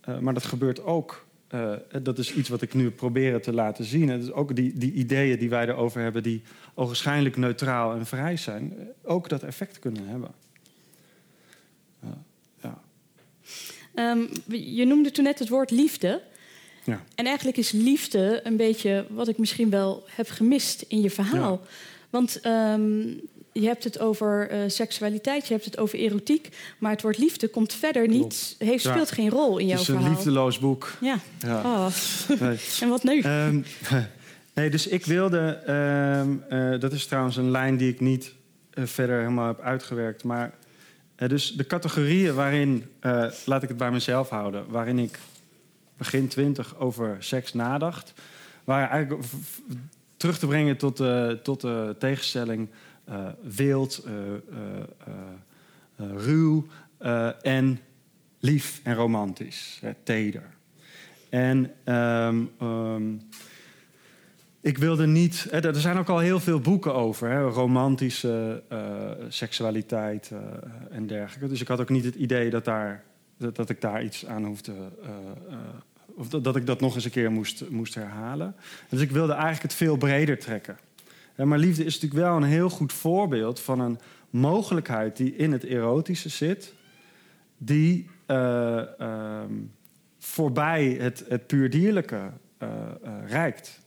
[0.00, 1.28] Eh, maar dat gebeurt ook.
[1.48, 1.72] eh,
[2.02, 4.08] dat is iets wat ik nu probeer te laten zien.
[4.08, 6.42] Het is ook die, die ideeën die wij erover hebben, die
[6.74, 10.30] ogenschijnlijk neutraal en vrij zijn, ook dat effect kunnen hebben.
[12.62, 12.80] Ja.
[13.94, 14.20] Ehm,
[14.56, 16.22] je noemde toen net het woord liefde.
[16.84, 17.02] Ja.
[17.14, 21.60] En eigenlijk is liefde een beetje wat ik misschien wel heb gemist in je verhaal.
[22.10, 23.00] Want ehm,
[23.52, 26.48] je hebt het over eh, seksualiteit, je hebt het over erotiek.
[26.78, 28.90] Maar het woord liefde komt verder niet, heeft, Ja.
[28.92, 30.12] speelt geen rol in jouw Het is een verhaal.
[30.14, 30.92] liefdeloos boek.
[31.00, 31.18] Ja.
[31.38, 31.60] Ja.
[31.64, 31.86] Oh.
[32.40, 32.58] Nee.
[32.80, 33.20] En wat nu?
[33.20, 33.60] Ehm,
[34.54, 35.38] nee, dus ik wilde.
[35.66, 36.36] ehm,
[36.72, 38.32] eh, dat is trouwens een lijn die ik niet
[38.70, 40.24] eh, verder helemaal heb uitgewerkt.
[40.24, 40.54] Maar
[41.26, 42.84] dus de categorieën waarin,
[43.44, 45.18] laat ik het bij mezelf houden, waarin ik
[46.00, 48.12] begin twintig over seks nadacht,
[48.64, 49.24] waren eigenlijk
[50.16, 52.68] terug te brengen tot de, tot de tegenstelling
[53.04, 54.12] eh, wild, eh,
[55.96, 56.66] eh, ruw
[57.42, 57.80] en
[58.38, 60.54] lief en romantisch, hè, teder.
[61.28, 63.14] En ehm, ehm,
[64.60, 65.46] ik wilde niet.
[65.50, 68.62] Hè, er zijn ook al heel veel boeken over, hè, romantische
[69.28, 70.32] seksualiteit
[70.90, 71.48] en dergelijke.
[71.48, 73.04] Dus ik had ook niet het idee dat, daar,
[73.36, 74.72] dat, ik daar iets aan hoefde.
[76.20, 78.54] Of dat, dat ik dat nog eens een keer moest, moest herhalen.
[78.88, 80.78] Dus ik wilde eigenlijk het veel breder trekken.
[81.34, 83.98] Hè, maar liefde is natuurlijk wel een heel goed voorbeeld van een
[84.30, 86.74] mogelijkheid die in het erotische zit,
[87.58, 89.52] die eh, ehm,
[90.18, 92.68] voorbij het, het puur dierlijke eh,
[93.26, 93.80] reikt.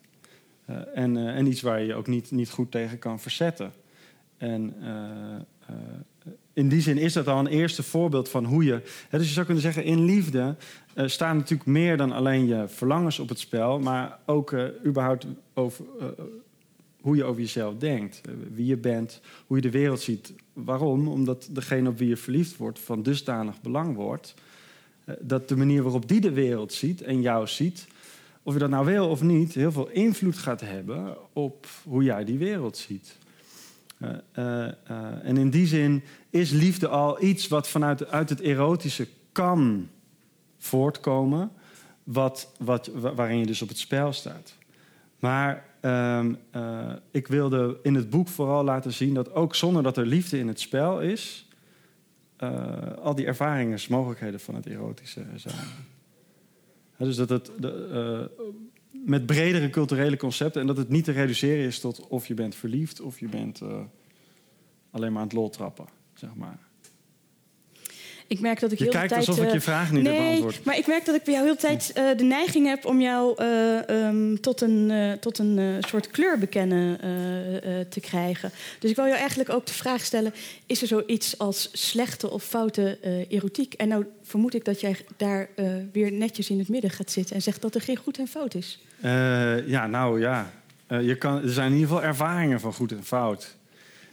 [0.94, 3.74] En, en iets waar je je ook niet, niet goed tegen kan verzetten.
[4.38, 4.74] En
[6.54, 8.82] in die zin is dat al een eerste voorbeeld van hoe je.
[9.10, 10.56] Dus je zou kunnen zeggen, in liefde
[10.93, 15.26] eh, staan natuurlijk meer dan alleen je verlangens op het spel, maar ook eh, überhaupt
[15.54, 16.08] over, eh,
[17.01, 18.22] hoe je over jezelf denkt.
[18.54, 20.34] Wie je bent, hoe je de wereld ziet.
[20.54, 21.08] Waarom?
[21.08, 24.34] Omdat degene op wie je verliefd wordt van dusdanig belang wordt.
[25.20, 27.88] dat de manier waarop die de wereld ziet en jou ziet,
[28.43, 32.26] of je dat nou wil of niet, heel veel invloed gaat hebben op hoe jij
[32.26, 33.18] die wereld ziet.
[34.04, 38.39] Eh, eh, eh, en in die zin is liefde al iets wat vanuit uit het
[38.41, 39.89] erotische kan
[40.58, 41.51] voortkomen,
[42.04, 44.56] wat, wat, wa- waarin je dus op het spel staat.
[45.20, 49.97] Maar ehm, eh, ik wilde in het boek vooral laten zien dat ook zonder dat
[49.97, 51.47] er liefde in het spel is,
[53.01, 55.56] al die ervaringsmogelijkheden van het erotische er zijn.
[56.97, 58.30] Dus dat het de,
[59.06, 62.56] met bredere culturele concepten en dat het niet te reduceren is tot of je bent
[62.56, 63.80] verliefd of je bent eh,
[64.91, 66.60] alleen maar aan het lol trappen, zeg maar.
[68.28, 69.28] Ik merk dat ik Je heel de kijkt tijd...
[69.28, 70.65] alsof ik eh, je vraag niet heb nee, beantwoord.
[70.65, 73.01] maar ik merk dat ik bij jou heel de tijd eh, de neiging heb om
[73.01, 76.97] jou eh, ehm, tot een, tot een soort kleur bekennen
[77.89, 78.51] te krijgen.
[78.80, 80.34] Dus ik wil jou eigenlijk ook de vraag stellen:
[80.65, 82.97] is er zoiets als slechte of foute
[83.30, 83.74] erotiek?
[83.74, 85.49] En nou vermoed ik dat jij daar
[85.91, 88.55] weer netjes in het midden gaat zitten en zegt dat er geen goed en fout
[88.55, 88.80] is.
[89.65, 90.51] Ja, nou ja.
[90.88, 93.55] Je kan, er zijn in ieder geval ervaringen van goed en fout.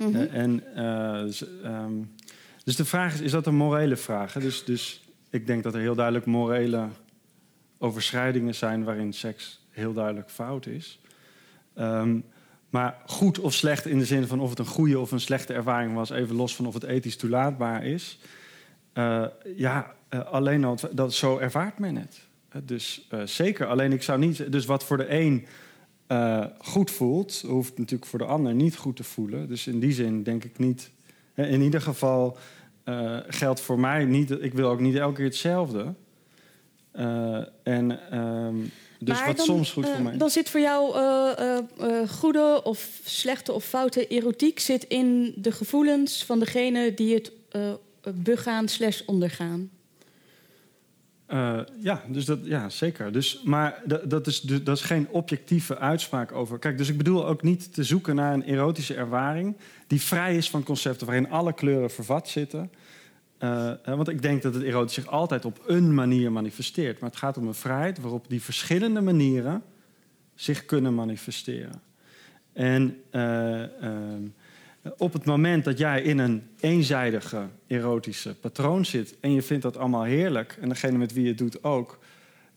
[0.08, 0.26] Mhm.
[0.32, 2.02] En, ehm,
[2.70, 4.32] dus de vraag is, is dat een morele vraag?
[4.32, 6.88] Dus, dus ik denk dat er heel duidelijk morele
[7.78, 8.84] overschrijdingen zijn...
[8.84, 11.00] waarin seks heel duidelijk fout is.
[11.74, 12.18] Ehm,
[12.68, 15.52] maar goed of slecht in de zin van of het een goede of een slechte
[15.52, 16.10] ervaring was...
[16.10, 18.18] even los van of het ethisch toelaatbaar is...
[18.92, 22.20] Eh, ja, eh, alleen al, dat, zo ervaart men het.
[22.48, 24.52] Eh, dus zeker, alleen ik zou niet...
[24.52, 25.46] Dus wat voor de een
[26.58, 29.48] goed voelt, hoeft natuurlijk voor de ander niet goed te voelen.
[29.48, 30.90] Dus in die zin denk ik niet.
[31.34, 32.38] In ieder geval
[32.84, 34.30] eh, geldt voor mij niet.
[34.30, 35.94] Ik wil ook niet elke keer hetzelfde.
[36.90, 38.56] Eh, en ehm,
[38.98, 40.16] dus Maar wat dan, soms goed eh, voor mij.
[40.16, 40.94] Dan zit voor jou
[42.08, 47.32] goede of slechte of foute erotiek zit in de gevoelens van degene die het
[48.14, 49.70] begaan slash ondergaan.
[51.30, 53.12] Eh, ja, dus dat, ja, zeker.
[53.12, 56.58] Dus, maar dat, is, dat is geen objectieve uitspraak over.
[56.58, 59.56] Kijk, dus ik bedoel ook niet te zoeken naar een erotische ervaring
[59.86, 62.70] die vrij is van concepten waarin alle kleuren vervat zitten.
[63.38, 67.00] Eh, hè, want ik denk dat het erotisch zich altijd op een manier manifesteert.
[67.00, 69.62] Maar het gaat om een vrijheid waarop die verschillende manieren
[70.34, 71.82] zich kunnen manifesteren.
[72.52, 74.22] En eh, ehm,
[74.96, 79.76] op het moment dat jij in een eenzijdige erotische patroon zit en je vindt dat
[79.76, 81.98] allemaal heerlijk, en degene met wie je het doet ook,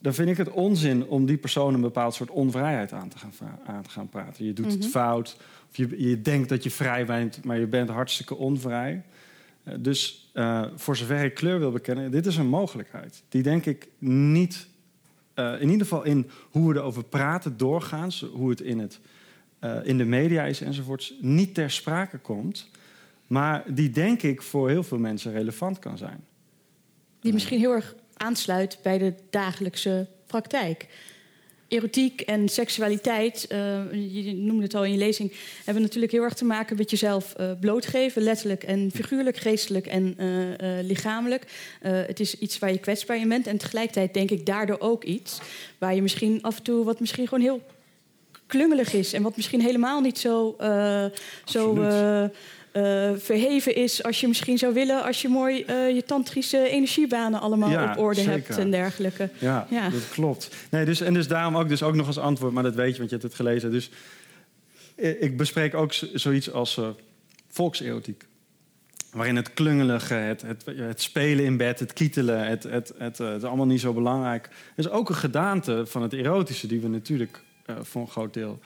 [0.02, 3.32] dan vind ik het onzin om die persoon een bepaald soort onvrijheid aan te gaan,
[3.66, 4.46] aan te gaan praten.
[4.46, 4.90] Je doet het Mhm.
[4.90, 5.38] fout,
[5.70, 9.04] of je, je denkt dat je vrij bent, maar je bent hartstikke onvrij.
[9.64, 13.24] Eh, Dus eh, voor zover ik kleur wil bekennen, dit is een mogelijkheid.
[13.30, 14.68] Die denk ik niet,
[15.34, 19.00] eh, in ieder geval in hoe we erover praten doorgaans, hoe het in, het,
[19.64, 22.70] eh, in de media is enzovoorts, niet ter sprake komt.
[23.28, 26.26] Maar die denk ik voor heel veel mensen relevant kan zijn.
[27.22, 30.88] Die misschien heel erg aansluit bij de dagelijkse praktijk.
[31.68, 33.58] Erotiek en seksualiteit, uh,
[34.24, 35.34] je noemde het al in je lezing,
[35.66, 40.16] hebben natuurlijk heel erg te maken met jezelf uh, blootgeven, letterlijk en figuurlijk, geestelijk en
[40.20, 41.46] uh, lichamelijk.
[41.82, 45.40] het is iets waar je kwetsbaar in bent en tegelijkertijd denk ik daardoor ook iets
[45.78, 47.62] waar je misschien af en toe wat misschien gewoon heel
[48.48, 50.56] klungelig is en wat misschien helemaal niet zo,
[51.46, 55.04] zo uh, verheven is als je misschien zou willen...
[55.04, 58.32] als je mooi je tantrische energiebanen allemaal ja, op orde zeker.
[58.32, 59.30] hebt en dergelijke.
[59.38, 60.50] Ja, ja, dat klopt.
[60.70, 62.98] Nee, dus, en dus daarom ook, dus ook nog als antwoord, maar dat weet je,
[62.98, 63.72] want je hebt het gelezen.
[63.72, 63.90] Dus
[64.96, 66.80] ik bespreek ook zoiets als
[67.54, 68.26] volkserotiek.
[69.12, 73.44] Waarin het klungelige, het, het, het, spelen in bed, het kietelen, het, het, het, het,
[73.44, 74.50] allemaal niet zo belangrijk.
[74.76, 78.60] is ook een gedaante van het erotische die we natuurlijk voor een groot deel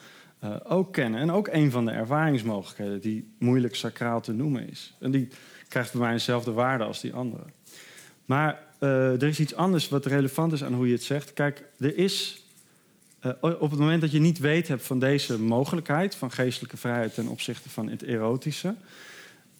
[0.43, 1.19] uh, ook kennen.
[1.19, 4.95] En ook een van de ervaringsmogelijkheden die moeilijk sacraal te noemen is.
[4.99, 5.27] En die
[5.67, 7.43] krijgt bij mij dezelfde waarde als die andere.
[8.25, 11.33] Maar uh, er is iets anders wat relevant is aan hoe je het zegt.
[11.33, 12.41] Kijk, er is
[13.41, 17.27] op het moment dat je niet weet hebt van deze mogelijkheid van geestelijke vrijheid ten
[17.27, 18.75] opzichte van het erotische,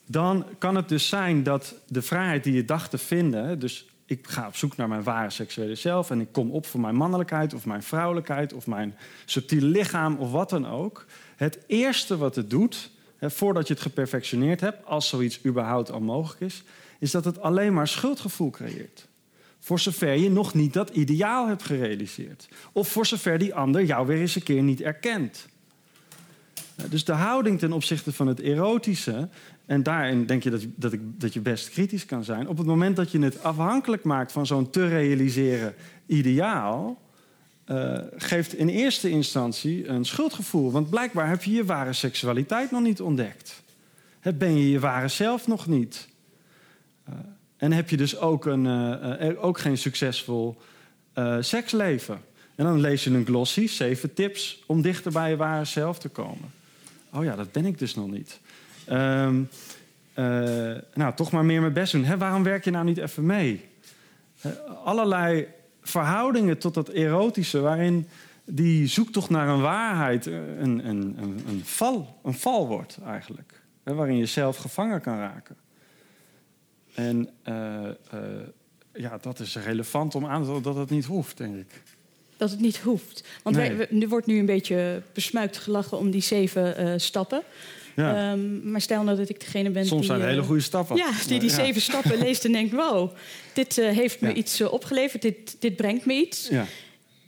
[0.05, 4.27] dan kan het dus zijn dat de vrijheid die je dacht te vinden, dus ik
[4.27, 7.53] ga op zoek naar mijn ware seksuele zelf en ik kom op voor mijn mannelijkheid
[7.53, 8.95] of mijn vrouwelijkheid of mijn
[9.25, 11.05] subtiele lichaam of wat dan ook.
[11.35, 15.99] Het eerste wat het doet, hè, voordat je het geperfectioneerd hebt, als zoiets überhaupt al
[15.99, 16.63] mogelijk is,
[16.99, 19.07] is dat het alleen maar schuldgevoel creëert.
[19.59, 22.47] Voor zover je nog niet dat ideaal hebt gerealiseerd.
[22.71, 25.47] Of voor zover die ander jou weer eens een keer niet erkent.
[26.89, 29.29] Dus de houding ten opzichte van het erotische
[29.67, 32.47] en daarin denk je dat, dat, ik, dat je best kritisch kan zijn.
[32.47, 35.73] Op het moment dat je het afhankelijk maakt van zo'n te realiseren
[36.05, 37.01] ideaal,
[37.65, 40.71] uh, geeft in eerste instantie een schuldgevoel.
[40.71, 43.63] Want blijkbaar heb je je ware seksualiteit nog niet ontdekt.
[44.35, 46.07] Ben je je ware zelf nog niet.
[47.09, 47.15] Uh,
[47.57, 50.57] en heb je dus ook, een, uh, ook geen succesvol
[51.39, 52.21] seksleven.
[52.55, 56.09] En dan lees je een glossy, zeven tips om dichter bij je ware zelf te
[56.09, 56.51] komen.
[57.13, 58.39] Oh ja, dat ben ik dus nog niet.
[58.91, 59.49] Um,
[60.15, 60.25] uh,
[60.93, 62.03] nou, toch maar meer mijn best doen.
[62.03, 63.65] Hè, waarom werk je nou niet even mee?
[64.45, 64.51] Uh,
[64.83, 65.47] allerlei
[65.81, 68.07] verhoudingen tot dat erotische, waarin
[68.45, 73.61] die zoektocht naar een waarheid een, een, een, een, val, een val wordt eigenlijk.
[73.83, 75.55] Hè, waarin je zelf gevangen kan raken.
[76.93, 77.89] En uh,
[78.93, 81.81] ja, dat is relevant om aan te tonen dat het niet hoeft, denk ik.
[82.37, 83.23] Dat het niet hoeft.
[83.43, 83.75] Want Nee.
[83.75, 87.41] wij, we- er wordt nu een beetje besmuikt gelachen om die zeven eh, stappen.
[87.97, 88.31] Ja.
[88.31, 90.09] Ehm, maar stel nou dat ik degene ben Soms die...
[90.09, 90.95] zijn het eh, hele goede stappen.
[90.95, 91.55] Ja, die die Ja.
[91.55, 92.73] zeven stappen leest en denkt...
[92.73, 93.11] wow,
[93.53, 96.47] dit eh, heeft me iets eh, opgeleverd, dit, dit brengt me iets.
[96.49, 96.65] Ja.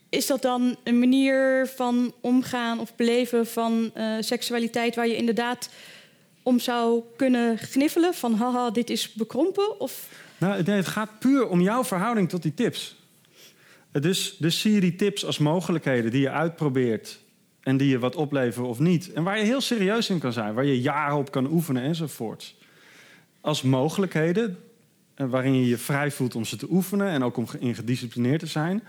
[0.10, 4.96] Is dat dan een manier van omgaan of beleven van seksualiteit...
[4.96, 5.70] waar je inderdaad
[6.44, 8.14] om zou kunnen gniffelen?
[8.14, 9.80] Van haha, dit is bekrompen?
[9.80, 10.08] Of
[10.38, 12.96] Nou, nee, het gaat puur om jouw verhouding tot die tips.
[13.92, 17.20] Dus, dus zie je die tips als mogelijkheden die je uitprobeert
[17.62, 19.14] en die je wat opleveren of niet.
[19.14, 22.58] En waar je heel serieus in kan zijn, waar je jaren op kan oefenen enzovoorts.
[23.42, 24.58] Als mogelijkheden
[25.14, 28.40] eh, waarin je je vrij voelt om ze te oefenen en ook om in gedisciplineerd
[28.40, 28.84] te zijn.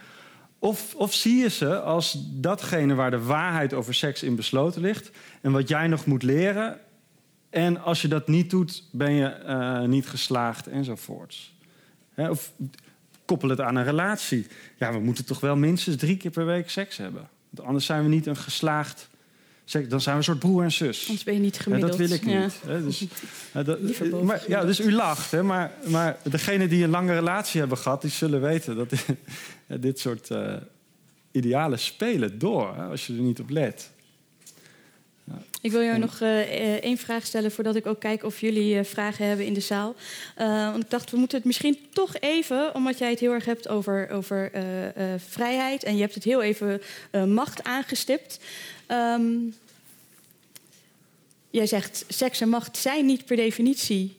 [0.59, 5.11] Of, of zie je ze als datgene waar de waarheid over seks in besloten ligt
[5.41, 6.79] en wat jij nog moet leren.
[7.51, 11.55] En als je dat niet doet, ben je eh, niet geslaagd enzovoorts.
[12.15, 12.53] Hè, of
[13.25, 14.47] koppel het aan een relatie.
[14.77, 17.29] Ja, we moeten toch wel minstens drie keer per week seks hebben.
[17.51, 19.09] Want anders zijn we niet een geslaagd...
[19.89, 21.05] Dan zijn we een soort broer en zus.
[21.07, 21.91] anders ben je niet Ja, gemiddeld?
[21.99, 22.41] dat wil ik Ja.
[22.43, 22.85] niet.
[22.85, 23.05] Dus,
[23.53, 26.91] hè, dat- Liever boven maar, ja, dus u lacht, hè, maar, maar degenen die een
[26.91, 28.03] lange relatie hebben gehad...
[28.03, 28.93] die zullen weten dat
[29.81, 30.55] dit soort eh,
[31.31, 32.77] idealen spelen door...
[32.77, 33.91] Hè, als je er niet op let.
[35.63, 38.79] Ik wil jou nog eh, eh, één vraag stellen voordat ik ook kijk of jullie
[38.79, 39.95] eh, vragen hebben in de zaal.
[40.37, 43.69] Want ik dacht, we moeten het misschien toch even, omdat jij het heel erg hebt
[43.69, 44.51] over, over
[45.29, 46.81] vrijheid en je hebt het heel even
[47.35, 48.41] macht aangestipt.
[48.87, 49.33] Ehm,
[51.51, 54.17] jij zegt, seks en macht zijn niet per definitie,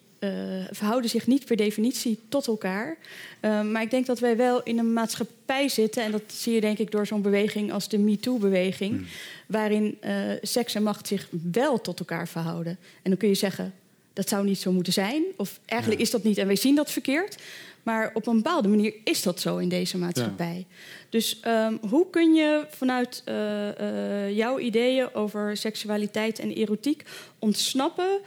[0.72, 2.98] verhouden zich niet per definitie tot elkaar.
[3.40, 6.62] Eh, maar ik denk dat wij wel in een maatschappij zitten, en dat zie je
[6.62, 9.06] denk ik door zo'n beweging als de MeToo-beweging,
[9.46, 12.78] waarin eh, seks en macht zich wel tot elkaar verhouden.
[13.02, 13.74] En dan kun je zeggen,
[14.14, 16.06] dat zou niet zo moeten zijn, of eigenlijk Ja.
[16.06, 17.38] is dat niet en wij zien dat verkeerd.
[17.84, 20.66] Maar op een bepaalde manier is dat zo in deze maatschappij.
[21.10, 27.04] Dus ehm, hoe kun je vanuit eh, eh, jouw ideeën over seksualiteit en erotiek
[27.40, 28.20] ontsnappen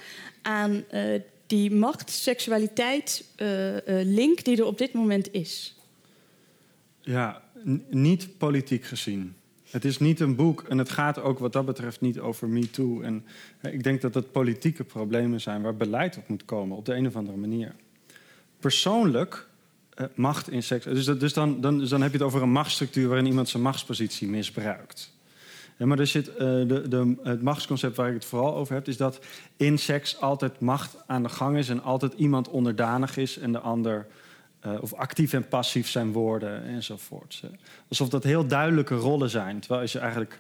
[0.43, 1.03] aan eh,
[1.47, 5.77] die macht-seksualiteit-link die er op dit moment is?
[7.01, 7.43] Ja,
[7.91, 9.35] niet politiek gezien.
[9.71, 13.01] Het is niet een boek en het gaat ook wat dat betreft niet over MeToo.
[13.01, 13.25] En
[13.61, 16.95] eh, ik denk dat het politieke problemen zijn waar beleid op moet komen op de
[16.95, 17.75] een of andere manier.
[18.59, 19.49] Persoonlijk
[19.95, 20.85] eh, macht in seks.
[20.85, 23.49] Dus, dat- dus, dan, dan, dus dan heb je het over een machtsstructuur waarin iemand
[23.49, 25.13] zijn machtspositie misbruikt.
[25.77, 28.89] Ja, maar er zit, eh, de, de, het machtsconcept waar ik het vooral over heb,
[28.89, 29.19] is dat
[29.57, 33.59] in seks altijd macht aan de gang is en altijd iemand onderdanig is en de
[33.59, 34.07] ander,
[34.61, 37.43] eh, of actief en passief zijn woorden enzovoort.
[37.89, 39.61] Alsof dat heel duidelijke rollen zijn.
[39.61, 40.39] Terwijl als je eigenlijk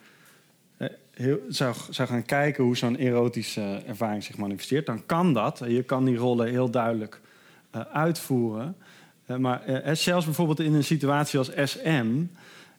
[0.76, 5.62] eh, heel, zou, zou gaan kijken hoe zo'n erotische ervaring zich manifesteert, dan kan dat.
[5.66, 7.20] Je kan die rollen heel duidelijk
[7.74, 8.76] eh, uitvoeren.
[9.26, 12.24] Eh, maar eh, zelfs bijvoorbeeld in een situatie als SM,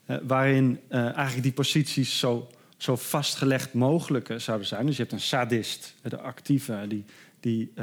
[0.06, 2.47] eh, waarin eh, eigenlijk die posities zo,
[2.78, 4.86] zo vastgelegd mogelijk eh, zouden zijn.
[4.86, 7.06] Dus je hebt een sadist, de actieve, die,
[7.39, 7.74] die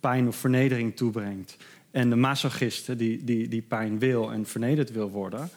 [0.00, 1.56] pijn of vernedering toebrengt.
[1.90, 5.50] En de masochist, die, die, die pijn wil en vernederd wil worden.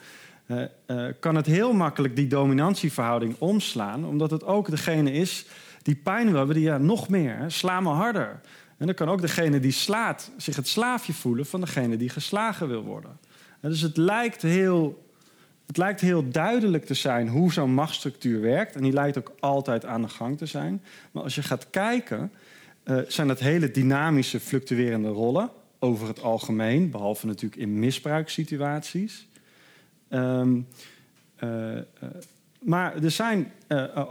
[1.20, 5.46] kan het heel makkelijk die dominantieverhouding omslaan, omdat het ook degene is
[5.82, 8.40] die pijn wil hebben, die ja, nog meer, sla me harder.
[8.76, 12.68] En dan kan ook degene die slaat zich het slaafje voelen van degene die geslagen
[12.68, 13.18] wil worden.
[13.60, 15.07] En dus het lijkt heel
[15.68, 18.74] het lijkt heel duidelijk te zijn hoe zo'n machtsstructuur werkt.
[18.74, 20.82] En die lijkt ook altijd aan de gang te zijn.
[21.10, 22.32] Maar als je gaat kijken,
[22.82, 25.50] eh, zijn dat hele dynamische, fluctuerende rollen.
[25.78, 29.28] Over het algemeen, behalve natuurlijk in misbruikssituaties.
[30.08, 30.60] Ehm,
[31.36, 31.84] eh, eh,
[32.60, 33.52] maar er zijn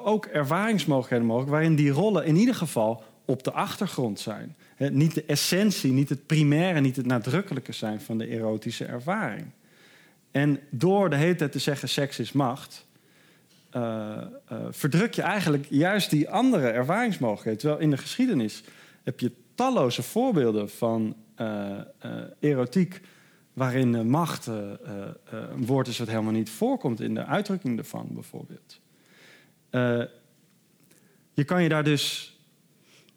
[0.04, 4.56] ook ervaringsmogelijkheden mogelijk waarin die rollen in ieder geval op de achtergrond zijn.
[4.78, 9.46] Niet de essentie, niet het primaire, niet het nadrukkelijke zijn van de erotische ervaring.
[10.32, 12.88] En door de hele tijd te zeggen seks is macht,
[13.70, 14.18] eh,
[14.48, 17.60] eh, verdruk je eigenlijk juist die andere ervaringsmogelijkheden.
[17.60, 18.64] Terwijl in de geschiedenis
[19.04, 21.78] heb je talloze voorbeelden van eh,
[22.40, 23.02] erotiek
[23.54, 28.80] waarin macht een woord is wat helemaal niet voorkomt in de uitdrukking ervan, bijvoorbeeld.
[31.34, 32.38] Je kan je daar dus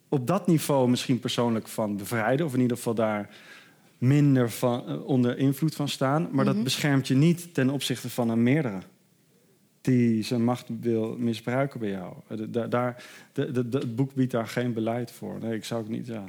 [0.09, 3.29] op dat niveau misschien persoonlijk van bevrijden, of in ieder geval daar
[4.01, 6.29] minder van, eh, onder invloed van staan.
[6.33, 8.79] Maar dat beschermt je niet ten opzichte van een meerdere
[9.81, 12.15] die zijn macht wil misbruiken bij jou.
[12.29, 15.39] Eh, Daar, het boek biedt daar geen beleid voor.
[15.41, 16.25] Nee, ik zou het niet, ja,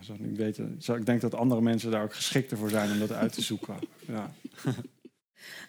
[0.00, 0.78] zou het niet weten.
[0.86, 3.74] Ik denk dat andere mensen daar ook geschikter voor zijn om dat uit te zoeken.
[4.06, 4.30] Ja.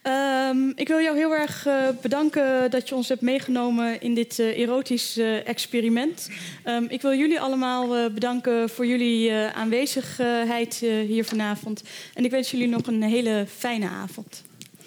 [0.01, 4.39] Ehm, ik wil jou heel erg eh, bedanken dat je ons hebt meegenomen in dit
[4.39, 6.29] eh, erotisch eh, experiment.
[6.63, 10.75] Ehm, ik wil jullie allemaal bedanken voor jullie aanwezigheid
[11.07, 11.83] hier vanavond.
[12.13, 14.43] En ik wens jullie nog een hele fijne avond.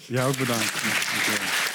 [0.07, 0.73] Jij ook bedankt.
[0.73, 1.74] Ja.